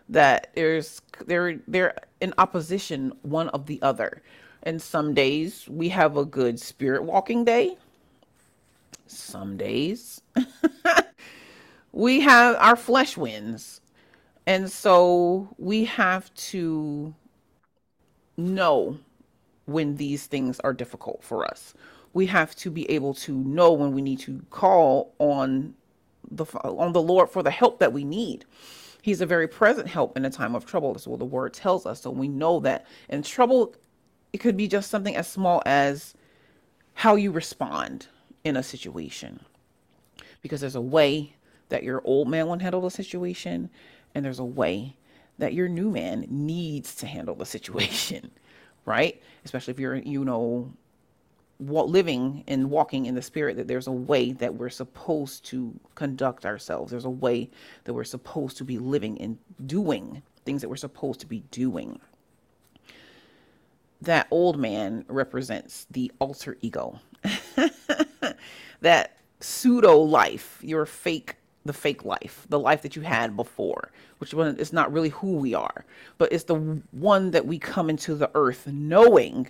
[0.10, 4.22] that there's they're they're in opposition one of the other.
[4.64, 7.78] And some days we have a good spirit walking day.
[9.08, 10.22] Some days
[11.92, 13.82] we have our flesh wins.
[14.46, 17.14] And so we have to
[18.38, 18.98] know
[19.66, 21.74] when these things are difficult for us
[22.14, 25.76] we have to be able to know when we need to call on
[26.32, 28.46] the on the Lord for the help that we need.
[29.02, 30.94] He's a very present help in a time of trouble.
[30.94, 32.02] That's what the word tells us.
[32.02, 33.76] So we know that in trouble,
[34.34, 36.14] it could be just something as small as
[36.96, 38.08] how you respond
[38.44, 39.40] in a situation.
[40.42, 41.34] Because there's a way
[41.70, 43.70] that your old man will handle the situation,
[44.14, 44.98] and there's a way
[45.38, 48.32] that your new man needs to handle the situation,
[48.86, 49.22] right?
[49.46, 50.74] Especially if you're, you know,
[51.60, 56.46] living and walking in the spirit that there's a way that we're supposed to conduct
[56.46, 56.92] ourselves.
[56.92, 57.50] There's a way
[57.84, 62.00] that we're supposed to be living and doing things that we're supposed to be doing.
[64.02, 67.00] That old man represents the alter ego.
[68.82, 74.34] That pseudo life your fake the fake life the life that you had before which
[74.34, 75.86] one is not really who we are
[76.18, 76.56] but it's the
[76.92, 79.48] one that we come into the earth knowing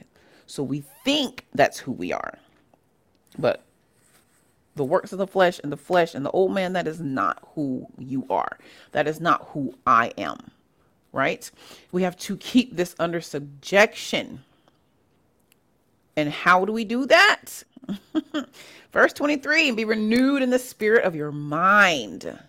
[0.50, 2.34] so we think that's who we are.
[3.38, 3.64] But
[4.76, 7.48] the works of the flesh and the flesh and the old man, that is not
[7.54, 8.58] who you are.
[8.92, 10.40] That is not who I am.
[11.14, 11.50] Right?
[11.92, 14.44] We have to keep this under subjection.
[16.18, 17.64] And how do we do that?
[18.92, 22.40] Verse 23 be renewed in the spirit of your mind.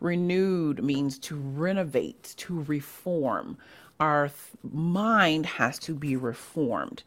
[0.00, 3.56] Renewed means to renovate, to reform,
[4.00, 4.38] our th-
[4.72, 7.02] mind has to be reformed.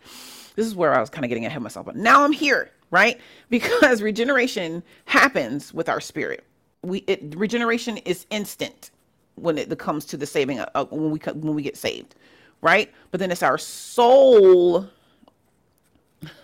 [0.56, 2.72] This is where I was kind of getting ahead of myself, but now I'm here,
[2.92, 3.20] right?
[3.50, 6.44] Because regeneration happens with our spirit.
[6.84, 8.92] We it, regeneration is instant
[9.36, 12.16] when it comes to the saving uh, when we when we get saved,
[12.62, 12.92] right?
[13.12, 14.88] But then it's our soul.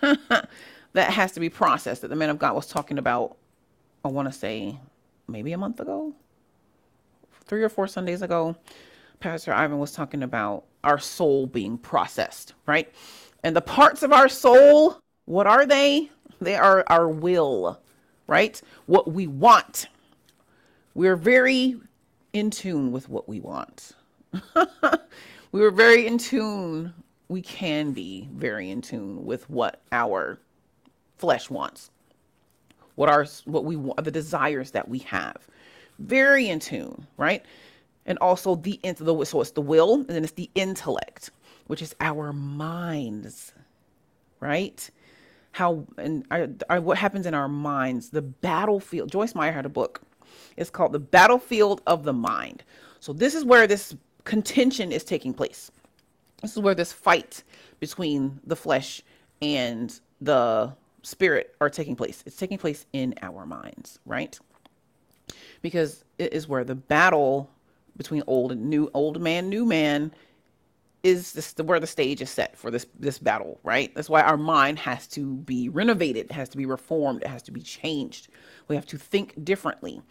[0.00, 3.36] that has to be processed that the man of God was talking about,
[4.04, 4.78] I want to say
[5.28, 6.14] maybe a month ago,
[7.44, 8.56] three or four Sundays ago.
[9.20, 12.92] Pastor Ivan was talking about our soul being processed, right?
[13.42, 16.10] And the parts of our soul, what are they?
[16.40, 17.80] They are our will,
[18.26, 18.60] right?
[18.86, 19.88] What we want.
[20.94, 21.76] We're very
[22.32, 23.92] in tune with what we want.
[25.52, 26.92] we were very in tune.
[27.28, 30.38] We can be very in tune with what our
[31.18, 31.90] flesh wants,
[32.94, 35.46] what our what we want, the desires that we have.
[35.98, 37.44] Very in tune, right?
[38.06, 41.30] And also the the so it's the will, and then it's the intellect,
[41.66, 43.52] which is our minds,
[44.40, 44.88] right?
[45.52, 49.10] How and our, our, what happens in our minds, the battlefield.
[49.10, 50.02] Joyce Meyer had a book.
[50.56, 52.62] It's called The Battlefield of the Mind.
[53.00, 55.70] So this is where this contention is taking place.
[56.42, 57.42] This is where this fight
[57.80, 59.02] between the flesh
[59.42, 62.22] and the spirit are taking place.
[62.26, 64.38] It's taking place in our minds, right?
[65.62, 67.50] Because it is where the battle
[67.96, 70.12] between old and new, old man, new man,
[71.02, 73.94] is this the, where the stage is set for this this battle, right?
[73.94, 77.42] That's why our mind has to be renovated, it has to be reformed, it has
[77.44, 78.28] to be changed.
[78.68, 80.02] We have to think differently,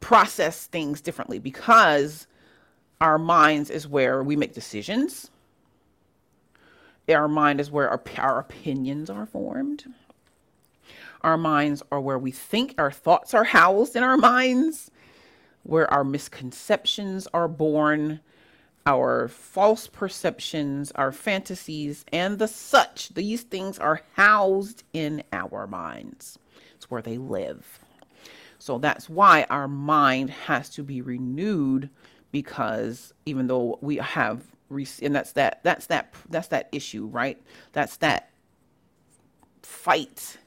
[0.00, 2.26] process things differently, because
[3.00, 5.30] our minds is where we make decisions.
[7.08, 9.84] Our mind is where our, our opinions are formed.
[11.22, 14.90] Our minds are where we think, our thoughts are housed in our minds,
[15.62, 18.20] where our misconceptions are born,
[18.86, 23.10] our false perceptions, our fantasies, and the such.
[23.10, 26.38] These things are housed in our minds.
[26.74, 27.80] It's where they live.
[28.58, 31.90] So that's why our mind has to be renewed
[32.32, 34.44] because even though we have
[35.02, 37.40] and that's that that's that that's that issue, right?
[37.72, 38.30] That's that
[39.62, 40.38] fight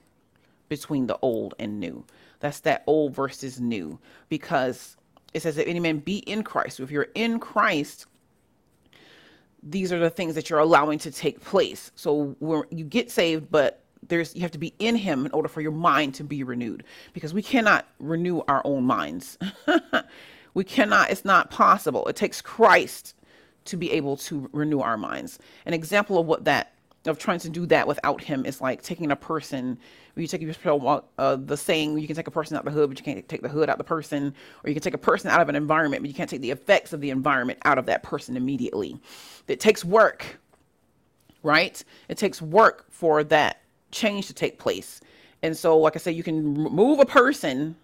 [0.70, 2.06] between the old and new.
[2.40, 4.00] That's that old versus new
[4.30, 4.96] because
[5.34, 6.78] it says that any man be in Christ.
[6.78, 8.06] So if you're in Christ,
[9.62, 11.92] these are the things that you're allowing to take place.
[11.96, 15.48] So when you get saved, but there's you have to be in him in order
[15.48, 19.38] for your mind to be renewed because we cannot renew our own minds.
[20.54, 22.08] we cannot, it's not possible.
[22.08, 23.16] It takes Christ
[23.66, 25.40] to be able to renew our minds.
[25.66, 26.73] An example of what that
[27.06, 29.78] of trying to do that without him is like taking a person
[30.16, 33.04] you take uh, the saying you can take a person out the hood but you
[33.04, 35.50] can't take the hood out the person or you can take a person out of
[35.50, 38.38] an environment but you can't take the effects of the environment out of that person
[38.38, 38.98] immediately.
[39.48, 40.40] It takes work
[41.44, 41.84] right?
[42.08, 43.62] It takes work for that
[43.92, 45.02] change to take place.
[45.44, 47.76] And so like i said you can move a person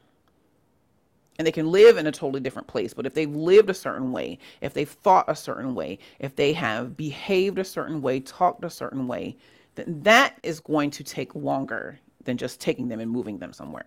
[1.39, 2.93] and they can live in a totally different place.
[2.93, 6.52] But if they've lived a certain way, if they've thought a certain way, if they
[6.52, 9.38] have behaved a certain way, talked a certain way,
[9.75, 13.86] then that is going to take longer than just taking them and moving them somewhere.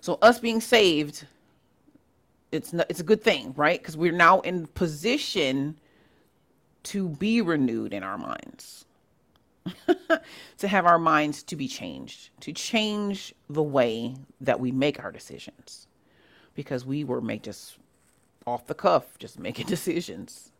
[0.00, 1.26] So us being saved,
[2.50, 3.78] it's not, it's a good thing, right?
[3.78, 5.76] Because we're now in position
[6.84, 8.86] to be renewed in our minds.
[10.58, 15.10] to have our minds to be changed, to change the way that we make our
[15.10, 15.88] decisions
[16.56, 17.78] because we were made just
[18.46, 20.50] off the cuff, just making decisions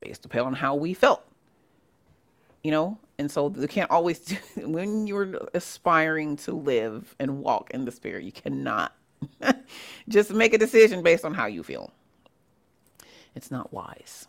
[0.00, 1.24] based upon how we felt.
[2.62, 4.36] You know, and so you can't always do
[4.68, 8.92] when you're aspiring to live and walk in the spirit, you cannot
[10.08, 11.92] just make a decision based on how you feel.
[13.34, 14.26] It's not wise.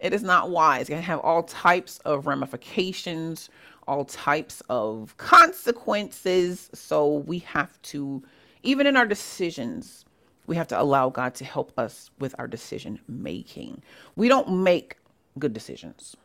[0.00, 0.88] it is not wise.
[0.88, 3.48] It can have all types of ramifications,
[3.88, 6.68] all types of consequences.
[6.74, 8.22] So we have to
[8.62, 10.04] even in our decisions,
[10.46, 13.82] we have to allow God to help us with our decision making.
[14.16, 14.96] We don't make
[15.38, 16.16] good decisions.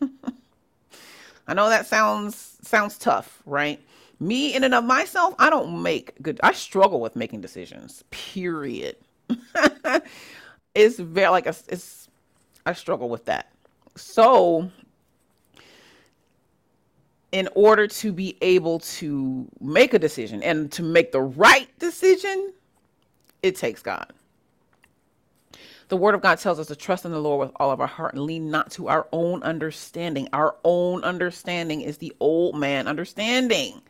[1.46, 3.80] I know that sounds sounds tough, right?
[4.20, 8.04] Me in and of myself, I don't make good I struggle with making decisions.
[8.10, 8.96] Period.
[10.74, 12.08] it's very like a, it's
[12.66, 13.50] I struggle with that.
[13.96, 14.70] So,
[17.34, 22.52] in order to be able to make a decision and to make the right decision,
[23.42, 24.12] it takes God.
[25.88, 27.88] The word of God tells us to trust in the Lord with all of our
[27.88, 30.28] heart and lean not to our own understanding.
[30.32, 33.82] Our own understanding is the old man understanding.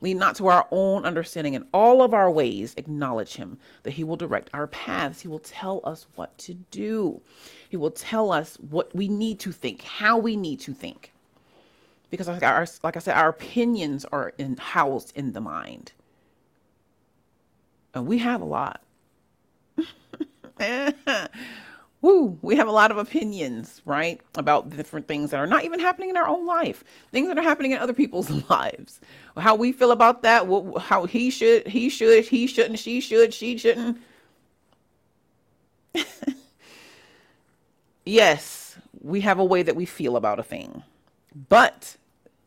[0.00, 1.54] Lean not to our own understanding.
[1.54, 5.20] In all of our ways, acknowledge him, that he will direct our paths.
[5.20, 7.20] He will tell us what to do.
[7.68, 11.12] He will tell us what we need to think, how we need to think
[12.10, 15.92] because like, our, like I said, our opinions are in, housed in the mind.
[17.94, 18.82] And we have a lot.
[22.02, 24.20] Woo, we have a lot of opinions, right?
[24.36, 27.42] About different things that are not even happening in our own life, things that are
[27.42, 29.00] happening in other people's lives.
[29.36, 33.34] How we feel about that, what, how he should, he should, he shouldn't, she should,
[33.34, 33.98] she shouldn't.
[38.04, 40.82] yes, we have a way that we feel about a thing,
[41.48, 41.96] but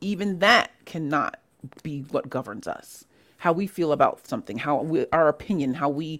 [0.02, 1.40] even that cannot
[1.84, 3.06] be what governs us.
[3.38, 6.20] How we feel about something, how we, our opinion, how we,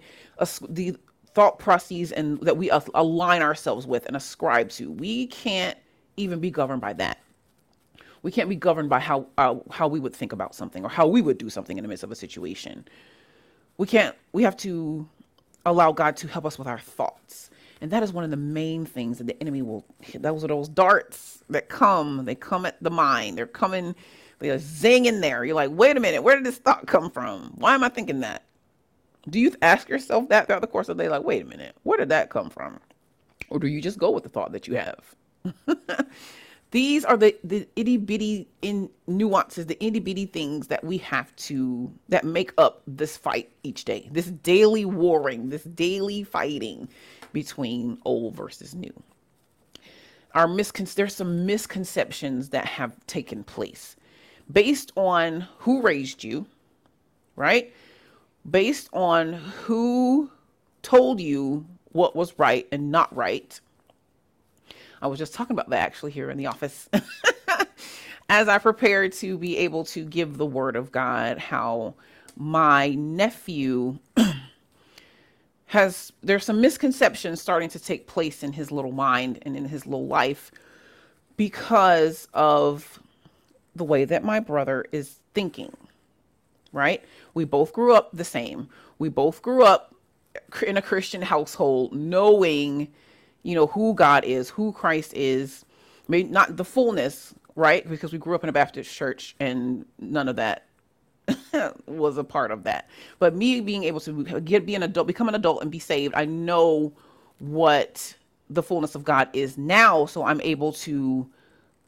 [0.70, 0.96] the
[1.34, 4.92] thought processes and that we align ourselves with and ascribe to.
[4.92, 5.78] We can't
[6.18, 7.20] even be governed by that.
[8.22, 11.08] We can't be governed by how uh, how we would think about something or how
[11.08, 12.86] we would do something in the midst of a situation.
[13.78, 14.16] We can't.
[14.34, 15.08] We have to
[15.66, 17.49] allow God to help us with our thoughts,
[17.82, 19.86] and that is one of the main things that the enemy will.
[20.16, 22.26] Those are those darts that come.
[22.26, 23.38] They come at the mind.
[23.38, 23.96] They're coming.
[24.40, 25.46] They're zinging there.
[25.46, 26.24] You're like, wait a minute.
[26.24, 27.54] Where did this thought come from?
[27.56, 28.44] Why am I thinking that?
[29.30, 31.10] Do you ask yourself that throughout the course of the day?
[31.10, 32.80] Like, wait a minute, where did that come from?
[33.50, 35.16] Or do you just go with the thought that you have?
[36.72, 41.36] These are the, the itty bitty in nuances, the itty bitty things that we have
[41.38, 46.88] to, that make up this fight each day, this daily warring, this daily fighting
[47.34, 48.94] between old versus new.
[50.34, 53.96] Our miscon- there's some misconceptions that have taken place
[54.52, 56.46] based on who raised you,
[57.36, 57.74] right?
[58.50, 60.32] based on who
[60.82, 63.60] told you what was right and not right.
[65.02, 66.90] I was just talking about that actually here in the office
[68.30, 71.96] as I prepared to be able to give the word of God, how
[72.38, 74.00] my nephew
[75.70, 79.86] has, there's some misconceptions starting to take place in his little mind and in his
[79.86, 80.52] little life
[81.38, 83.00] because of
[83.76, 85.72] the way that my brother is thinking,
[86.74, 87.04] right?
[87.36, 88.68] We both grew up the same.
[88.98, 89.94] We both grew up
[90.66, 92.88] in a Christian household, knowing,
[93.44, 95.66] you know, who God is, who Christ is.
[96.08, 97.88] Maybe not the fullness, right?
[97.88, 100.66] Because we grew up in a Baptist church and none of that
[101.88, 102.90] was a part of that.
[103.20, 106.14] But me being able to get be an adult, become an adult and be saved,
[106.16, 106.94] I know
[107.40, 108.16] what
[108.50, 111.30] the fullness of God is now, so I'm able to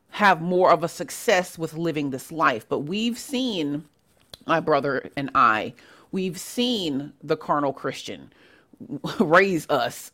[0.10, 2.68] have more of a success with living this life.
[2.68, 3.86] But we've seen
[4.46, 5.74] my brother and I,
[6.12, 8.32] we've seen the carnal Christian
[9.20, 10.12] raise us,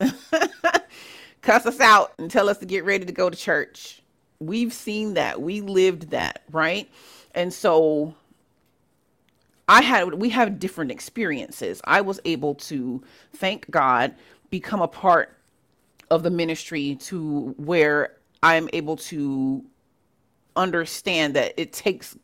[1.41, 4.01] cuss us out, and tell us to get ready to go to church.
[4.39, 5.41] We've seen that.
[5.41, 6.89] We lived that, right?
[7.33, 8.15] And so
[9.67, 11.81] I had, we have different experiences.
[11.83, 13.03] I was able to,
[13.33, 14.15] thank God,
[14.49, 15.37] become a part
[16.09, 19.63] of the ministry to where I'm able to
[20.55, 22.17] understand that it takes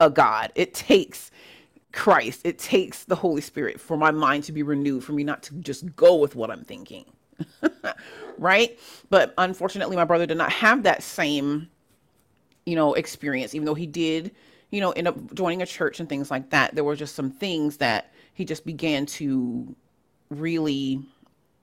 [0.00, 0.52] a God.
[0.54, 1.30] It takes
[1.92, 2.42] Christ.
[2.44, 5.54] It takes the Holy Spirit for my mind to be renewed, for me not to
[5.54, 7.06] just go with what I'm thinking.
[8.38, 8.78] right?
[9.08, 11.68] But unfortunately, my brother did not have that same,
[12.66, 14.32] you know, experience, even though he did,
[14.70, 16.74] you know, end up joining a church and things like that.
[16.74, 19.74] There were just some things that he just began to
[20.30, 21.00] really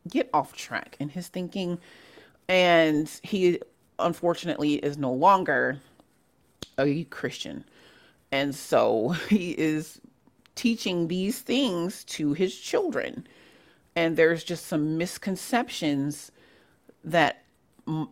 [0.09, 1.79] get off track in his thinking.
[2.47, 3.59] And he
[3.99, 5.79] unfortunately is no longer
[6.77, 7.63] a Christian.
[8.31, 10.01] And so he is
[10.55, 13.27] teaching these things to his children.
[13.95, 16.31] And there's just some misconceptions
[17.03, 17.42] that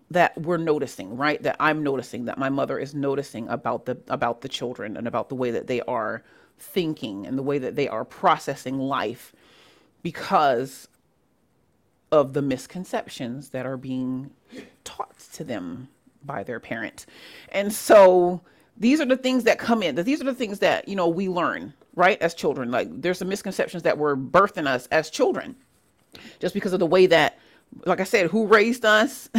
[0.10, 1.42] that we're noticing, right?
[1.44, 5.30] That I'm noticing, that my mother is noticing about the about the children and about
[5.30, 6.24] the way that they are
[6.58, 9.34] thinking and the way that they are processing life
[10.04, 10.88] because
[12.12, 14.32] of the misconceptions that are being
[14.84, 15.88] taught to them
[16.24, 17.06] by their parent.
[17.50, 18.42] And so
[18.78, 19.96] these are the things that come in.
[19.96, 22.72] That these are the things that, you know, we learn, right, as children.
[22.72, 25.56] Like there's some misconceptions that were birthing us as children.
[26.40, 27.40] Just because of the way that,
[27.86, 29.30] like I said, who raised us,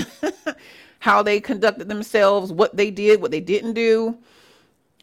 [1.01, 4.16] how they conducted themselves, what they did, what they didn't do.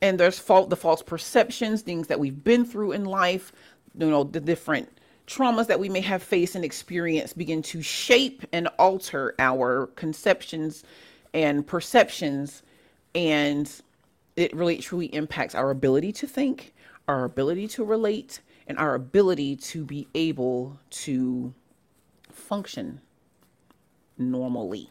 [0.01, 3.51] And there's fault the false perceptions, things that we've been through in life,
[3.97, 4.89] you know, the different
[5.27, 10.83] traumas that we may have faced and experienced begin to shape and alter our conceptions
[11.33, 12.63] and perceptions
[13.13, 13.81] and
[14.35, 16.73] it really truly impacts our ability to think,
[17.07, 21.53] our ability to relate, and our ability to be able to
[22.31, 23.01] function
[24.19, 24.89] normally,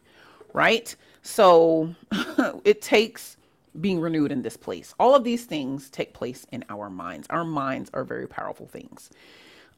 [0.52, 0.94] right?
[1.22, 1.94] So
[2.64, 3.36] it takes
[3.80, 4.94] being renewed in this place.
[4.98, 7.26] All of these things take place in our minds.
[7.30, 9.10] Our minds are very powerful things.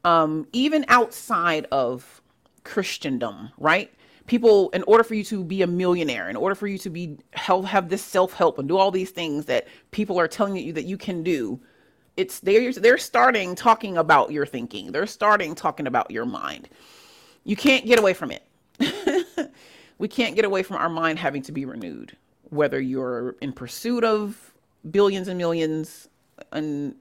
[0.03, 2.21] Um, even outside of
[2.63, 3.91] Christendom, right?
[4.27, 7.17] people in order for you to be a millionaire in order for you to be
[7.33, 10.85] help have this self-help and do all these things that people are telling you that
[10.85, 11.59] you can do
[12.17, 16.69] it's they're they're starting talking about your thinking they're starting talking about your mind
[17.43, 18.43] you can't get away from it
[19.97, 22.15] we can't get away from our mind having to be renewed,
[22.49, 24.53] whether you're in pursuit of
[24.89, 26.07] billions and millions
[26.51, 26.95] and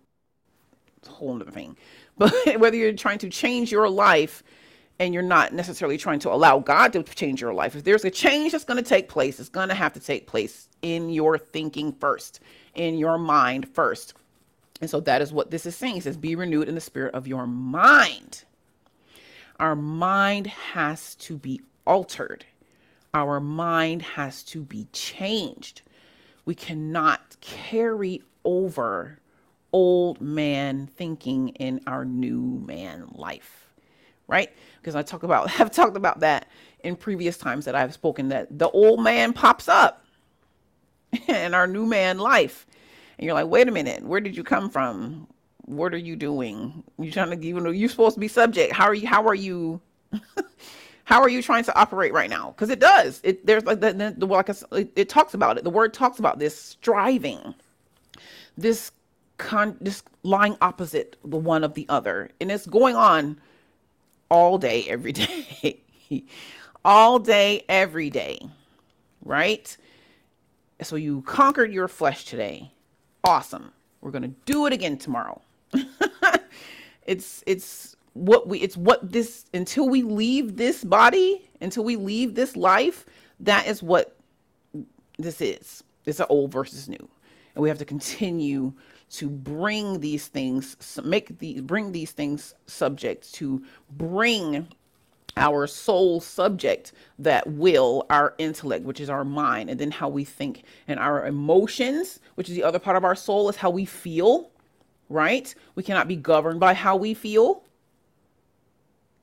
[0.98, 1.76] it's a whole other thing.
[2.18, 4.42] But whether you're trying to change your life
[4.98, 8.10] and you're not necessarily trying to allow God to change your life, if there's a
[8.10, 11.38] change that's going to take place, it's going to have to take place in your
[11.38, 12.40] thinking first,
[12.74, 14.12] in your mind first.
[14.82, 15.96] And so that is what this is saying.
[15.96, 18.44] It says, Be renewed in the spirit of your mind.
[19.58, 22.44] Our mind has to be altered,
[23.14, 25.82] our mind has to be changed.
[26.44, 29.18] We cannot carry over
[29.72, 33.72] old man thinking in our new man life,
[34.26, 34.50] right?
[34.80, 36.48] Because I talk about, have talked about that
[36.82, 40.04] in previous times that I've spoken that the old man pops up
[41.28, 42.66] in our new man life.
[43.18, 45.26] And you're like, wait a minute, where did you come from?
[45.66, 46.82] What are you doing?
[46.98, 48.72] You trying to, you know, you're supposed to be subject.
[48.72, 49.80] How are you, how are you,
[51.10, 52.52] how are you trying to operate right now?
[52.52, 53.20] Because it does.
[53.24, 55.64] It there's like the, the, the like it, it talks about it.
[55.64, 57.52] The word talks about this striving,
[58.56, 58.92] this
[59.36, 63.40] con this lying opposite the one of the other, and it's going on
[64.30, 65.82] all day, every day,
[66.84, 68.38] all day, every day,
[69.24, 69.76] right?
[70.80, 72.70] So you conquered your flesh today.
[73.24, 73.72] Awesome.
[74.00, 75.42] We're gonna do it again tomorrow.
[77.04, 82.34] it's it's what we it's what this until we leave this body, until we leave
[82.34, 83.06] this life,
[83.40, 84.16] that is what
[85.18, 85.84] this is.
[86.06, 87.08] It's an old versus new.
[87.54, 88.72] And we have to continue
[89.10, 94.68] to bring these things make these bring these things subject to bring
[95.36, 100.24] our soul subject that will our intellect which is our mind and then how we
[100.24, 103.84] think and our emotions which is the other part of our soul is how we
[103.84, 104.50] feel
[105.08, 107.64] right we cannot be governed by how we feel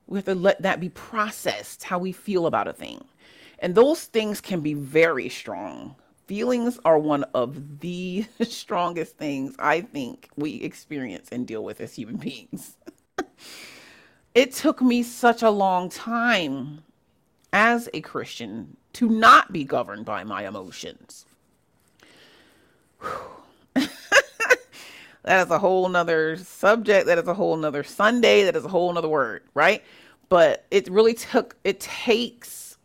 [0.08, 3.04] we have to let that be processed how we feel about a thing.
[3.60, 5.94] And those things can be very strong.
[6.26, 11.94] Feelings are one of the strongest things i think we experience and deal with as
[11.94, 12.76] human beings.
[14.34, 16.84] It took me such a long time
[17.52, 21.26] as a Christian to not be governed by my emotions.
[25.24, 27.06] that is a whole nother subject.
[27.06, 28.44] That is a whole nother Sunday.
[28.44, 29.84] That is a whole nother word, right?
[30.28, 32.76] But it really took, it takes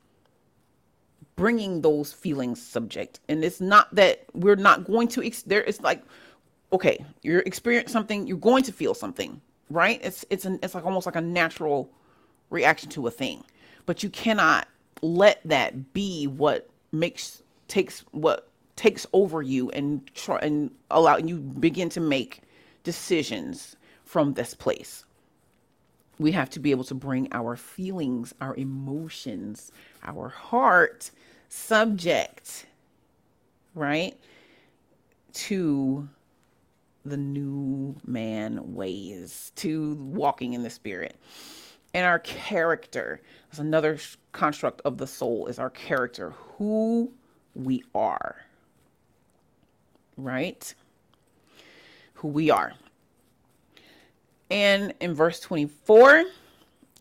[1.35, 3.19] bringing those feelings subject.
[3.29, 6.03] And it's not that we're not going to, there, it's like,
[6.71, 9.41] okay, you're experiencing something, you're going to feel something
[9.73, 9.99] right?
[10.03, 11.89] It's it's an it's like almost like a natural
[12.49, 13.43] reaction to a thing.
[13.85, 14.67] But you cannot
[15.01, 21.39] let that be what makes takes what takes over you and try and allow you
[21.39, 22.41] begin to make
[22.83, 25.05] decisions from this place.
[26.19, 29.71] We have to be able to bring our feelings, our emotions,
[30.03, 31.11] our heart
[31.49, 32.65] subject,
[33.75, 34.17] right?
[35.33, 36.07] To
[37.05, 41.15] the new man ways, to walking in the spirit.
[41.93, 43.21] And our character
[43.51, 43.99] is another
[44.31, 47.11] construct of the soul, is our character, who
[47.55, 48.37] we are.
[50.17, 50.73] Right?
[52.15, 52.73] Who we are.
[54.49, 56.25] And in verse 24,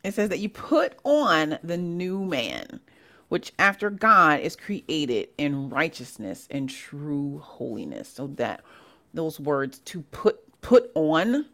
[0.05, 2.81] it says that you put on the new man,
[3.29, 8.09] which after God is created in righteousness and true holiness.
[8.09, 8.63] So that
[9.15, 11.47] those words to put put on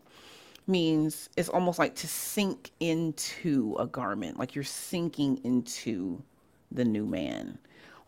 [0.67, 6.23] means it's almost like to sink into a garment like you're sinking into
[6.71, 7.59] the new man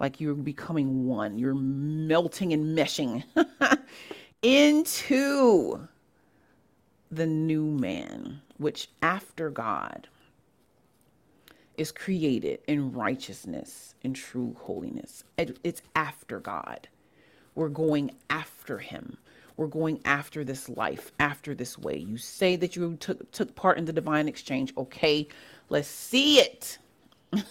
[0.01, 3.23] like you're becoming one you're melting and meshing
[4.43, 5.87] into
[7.11, 10.09] the new man which after god
[11.77, 16.89] is created in righteousness and true holiness it's after god
[17.55, 19.17] we're going after him
[19.61, 21.99] we're going after this life, after this way.
[21.99, 24.73] You say that you took took part in the divine exchange.
[24.79, 25.29] Okay,
[25.69, 26.79] let's see it.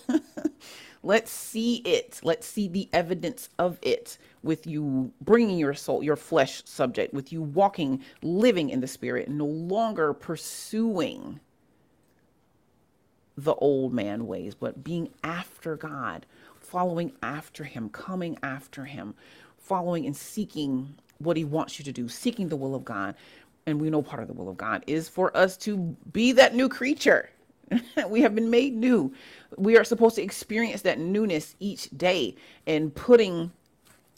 [1.03, 2.19] let's see it.
[2.23, 7.31] Let's see the evidence of it with you bringing your soul, your flesh subject, with
[7.33, 11.39] you walking, living in the spirit, no longer pursuing
[13.37, 16.25] the old man ways, but being after God,
[16.59, 19.13] following after Him, coming after Him,
[19.57, 23.15] following and seeking what he wants you to do, seeking the will of God.
[23.65, 25.77] And we know part of the will of God is for us to
[26.11, 27.29] be that new creature.
[28.09, 29.13] we have been made new.
[29.57, 32.35] We are supposed to experience that newness each day
[32.67, 33.51] and putting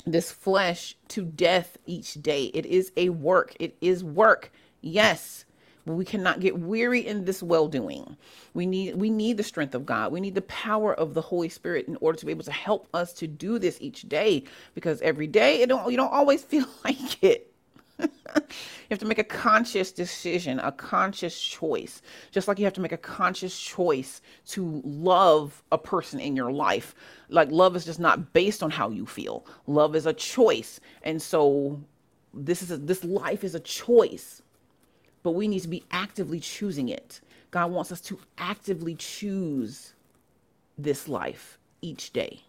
[0.05, 2.45] this flesh to death each day.
[2.53, 3.55] It is a work.
[3.59, 4.51] It is work.
[4.81, 5.45] Yes,
[5.85, 8.17] we cannot get weary in this well doing.
[8.53, 10.11] We need we need the strength of God.
[10.11, 12.87] We need the power of the Holy Spirit in order to be able to help
[12.93, 14.43] us to do this each day.
[14.75, 17.50] Because every day it don't you don't always feel like it.
[18.35, 22.01] you have to make a conscious decision, a conscious choice.
[22.31, 26.51] Just like you have to make a conscious choice to love a person in your
[26.51, 26.95] life.
[27.29, 29.45] Like love is just not based on how you feel.
[29.67, 30.79] Love is a choice.
[31.03, 31.81] And so
[32.33, 34.41] this is a, this life is a choice.
[35.23, 37.21] But we need to be actively choosing it.
[37.51, 39.93] God wants us to actively choose
[40.77, 42.41] this life each day.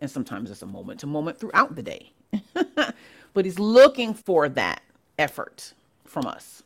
[0.00, 2.12] And sometimes it's a moment to moment throughout the day.
[3.34, 4.82] but he's looking for that
[5.18, 5.74] effort
[6.04, 6.62] from us,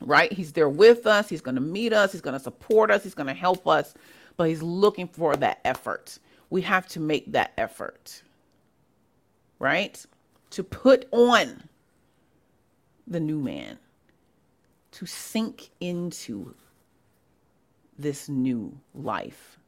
[0.00, 0.32] right?
[0.32, 1.28] He's there with us.
[1.28, 2.12] He's going to meet us.
[2.12, 3.02] He's going to support us.
[3.02, 3.94] He's going to help us,
[4.36, 6.18] but he's looking for that effort.
[6.50, 8.22] We have to make that effort,
[9.58, 10.02] right?
[10.50, 11.64] To put on
[13.06, 13.78] the new man,
[14.92, 16.54] to sink into
[17.98, 19.58] this new life,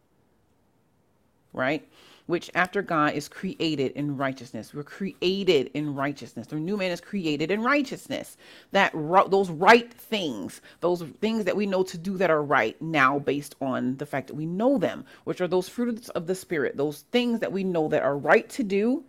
[1.52, 1.86] right?
[2.30, 4.72] which after God is created in righteousness.
[4.72, 6.46] We're created in righteousness.
[6.46, 8.36] The new man is created in righteousness.
[8.70, 13.18] That those right things, those things that we know to do that are right now
[13.18, 16.76] based on the fact that we know them, which are those fruits of the spirit,
[16.76, 19.02] those things that we know that are right to do.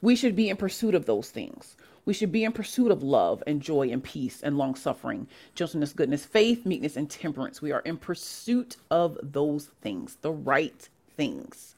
[0.00, 1.76] We should be in pursuit of those things.
[2.06, 5.92] We should be in pursuit of love and joy and peace and long suffering, gentleness,
[5.92, 7.60] goodness, faith, meekness, and temperance.
[7.60, 11.74] We are in pursuit of those things, the right things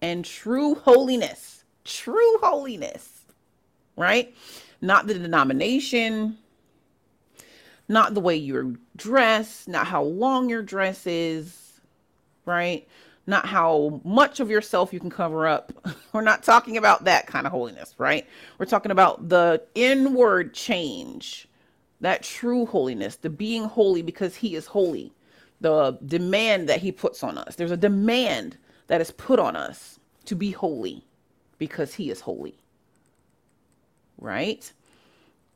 [0.00, 3.24] and true holiness, true holiness,
[3.96, 4.34] right?
[4.80, 6.38] Not the denomination,
[7.88, 11.80] not the way you're dressed, not how long your dress is,
[12.44, 12.86] right?
[13.28, 15.72] Not how much of yourself you can cover up.
[16.12, 18.26] We're not talking about that kind of holiness, right?
[18.58, 21.46] We're talking about the inward change,
[22.00, 25.12] that true holiness, the being holy because he is holy
[25.60, 27.56] the demand that he puts on us.
[27.56, 28.56] There's a demand
[28.86, 31.04] that is put on us to be holy
[31.58, 32.58] because he is holy.
[34.18, 34.72] Right?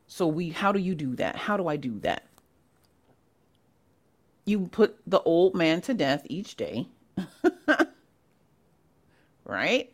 [0.07, 1.35] So we how do you do that?
[1.35, 2.23] How do I do that?
[4.45, 6.87] You put the old man to death each day.
[9.45, 9.91] right?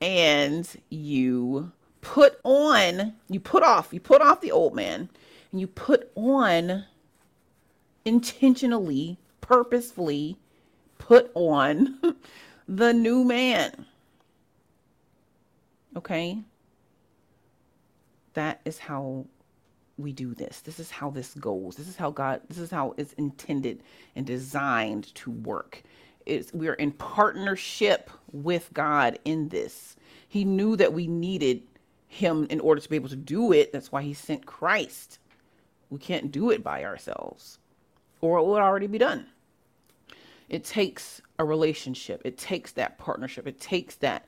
[0.00, 5.08] And you put on, you put off, you put off the old man
[5.52, 6.84] and you put on
[8.04, 10.38] intentionally, purposefully
[10.98, 11.98] put on
[12.68, 13.86] the new man.
[15.96, 16.38] Okay?
[18.34, 19.26] That is how
[19.98, 20.60] we do this.
[20.60, 21.76] This is how this goes.
[21.76, 23.82] This is how God, this is how it's intended
[24.16, 25.82] and designed to work.
[26.26, 29.96] It's, we are in partnership with God in this.
[30.28, 31.62] He knew that we needed
[32.08, 33.72] him in order to be able to do it.
[33.72, 35.18] That's why he sent Christ.
[35.88, 37.58] We can't do it by ourselves
[38.20, 39.26] or it would already be done.
[40.48, 44.26] It takes a relationship, it takes that partnership, it takes that,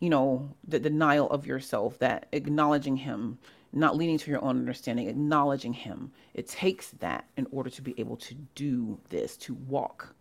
[0.00, 3.38] you know, the denial of yourself, that acknowledging Him,
[3.72, 6.10] not leaning to your own understanding, acknowledging Him.
[6.34, 10.14] It takes that in order to be able to do this, to walk,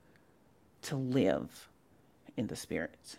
[0.84, 1.70] to live
[2.38, 3.18] in the Spirit.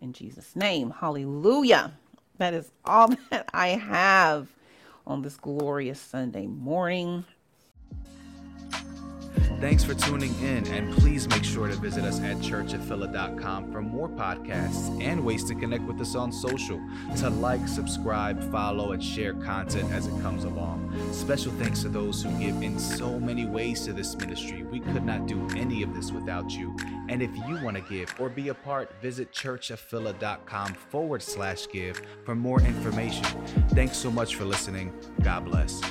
[0.00, 1.92] In Jesus' name, hallelujah.
[2.38, 4.48] That is all that I have
[5.06, 7.24] on this glorious Sunday morning.
[9.60, 14.08] Thanks for tuning in, and please make sure to visit us at churchofphila.com for more
[14.08, 16.80] podcasts and ways to connect with us on social,
[17.18, 20.90] to like, subscribe, follow, and share content as it comes along.
[21.12, 24.62] Special thanks to those who give in so many ways to this ministry.
[24.62, 26.74] We could not do any of this without you.
[27.10, 32.00] And if you want to give or be a part, visit churchofphila.com forward slash give
[32.24, 33.26] for more information.
[33.70, 34.90] Thanks so much for listening.
[35.22, 35.82] God bless.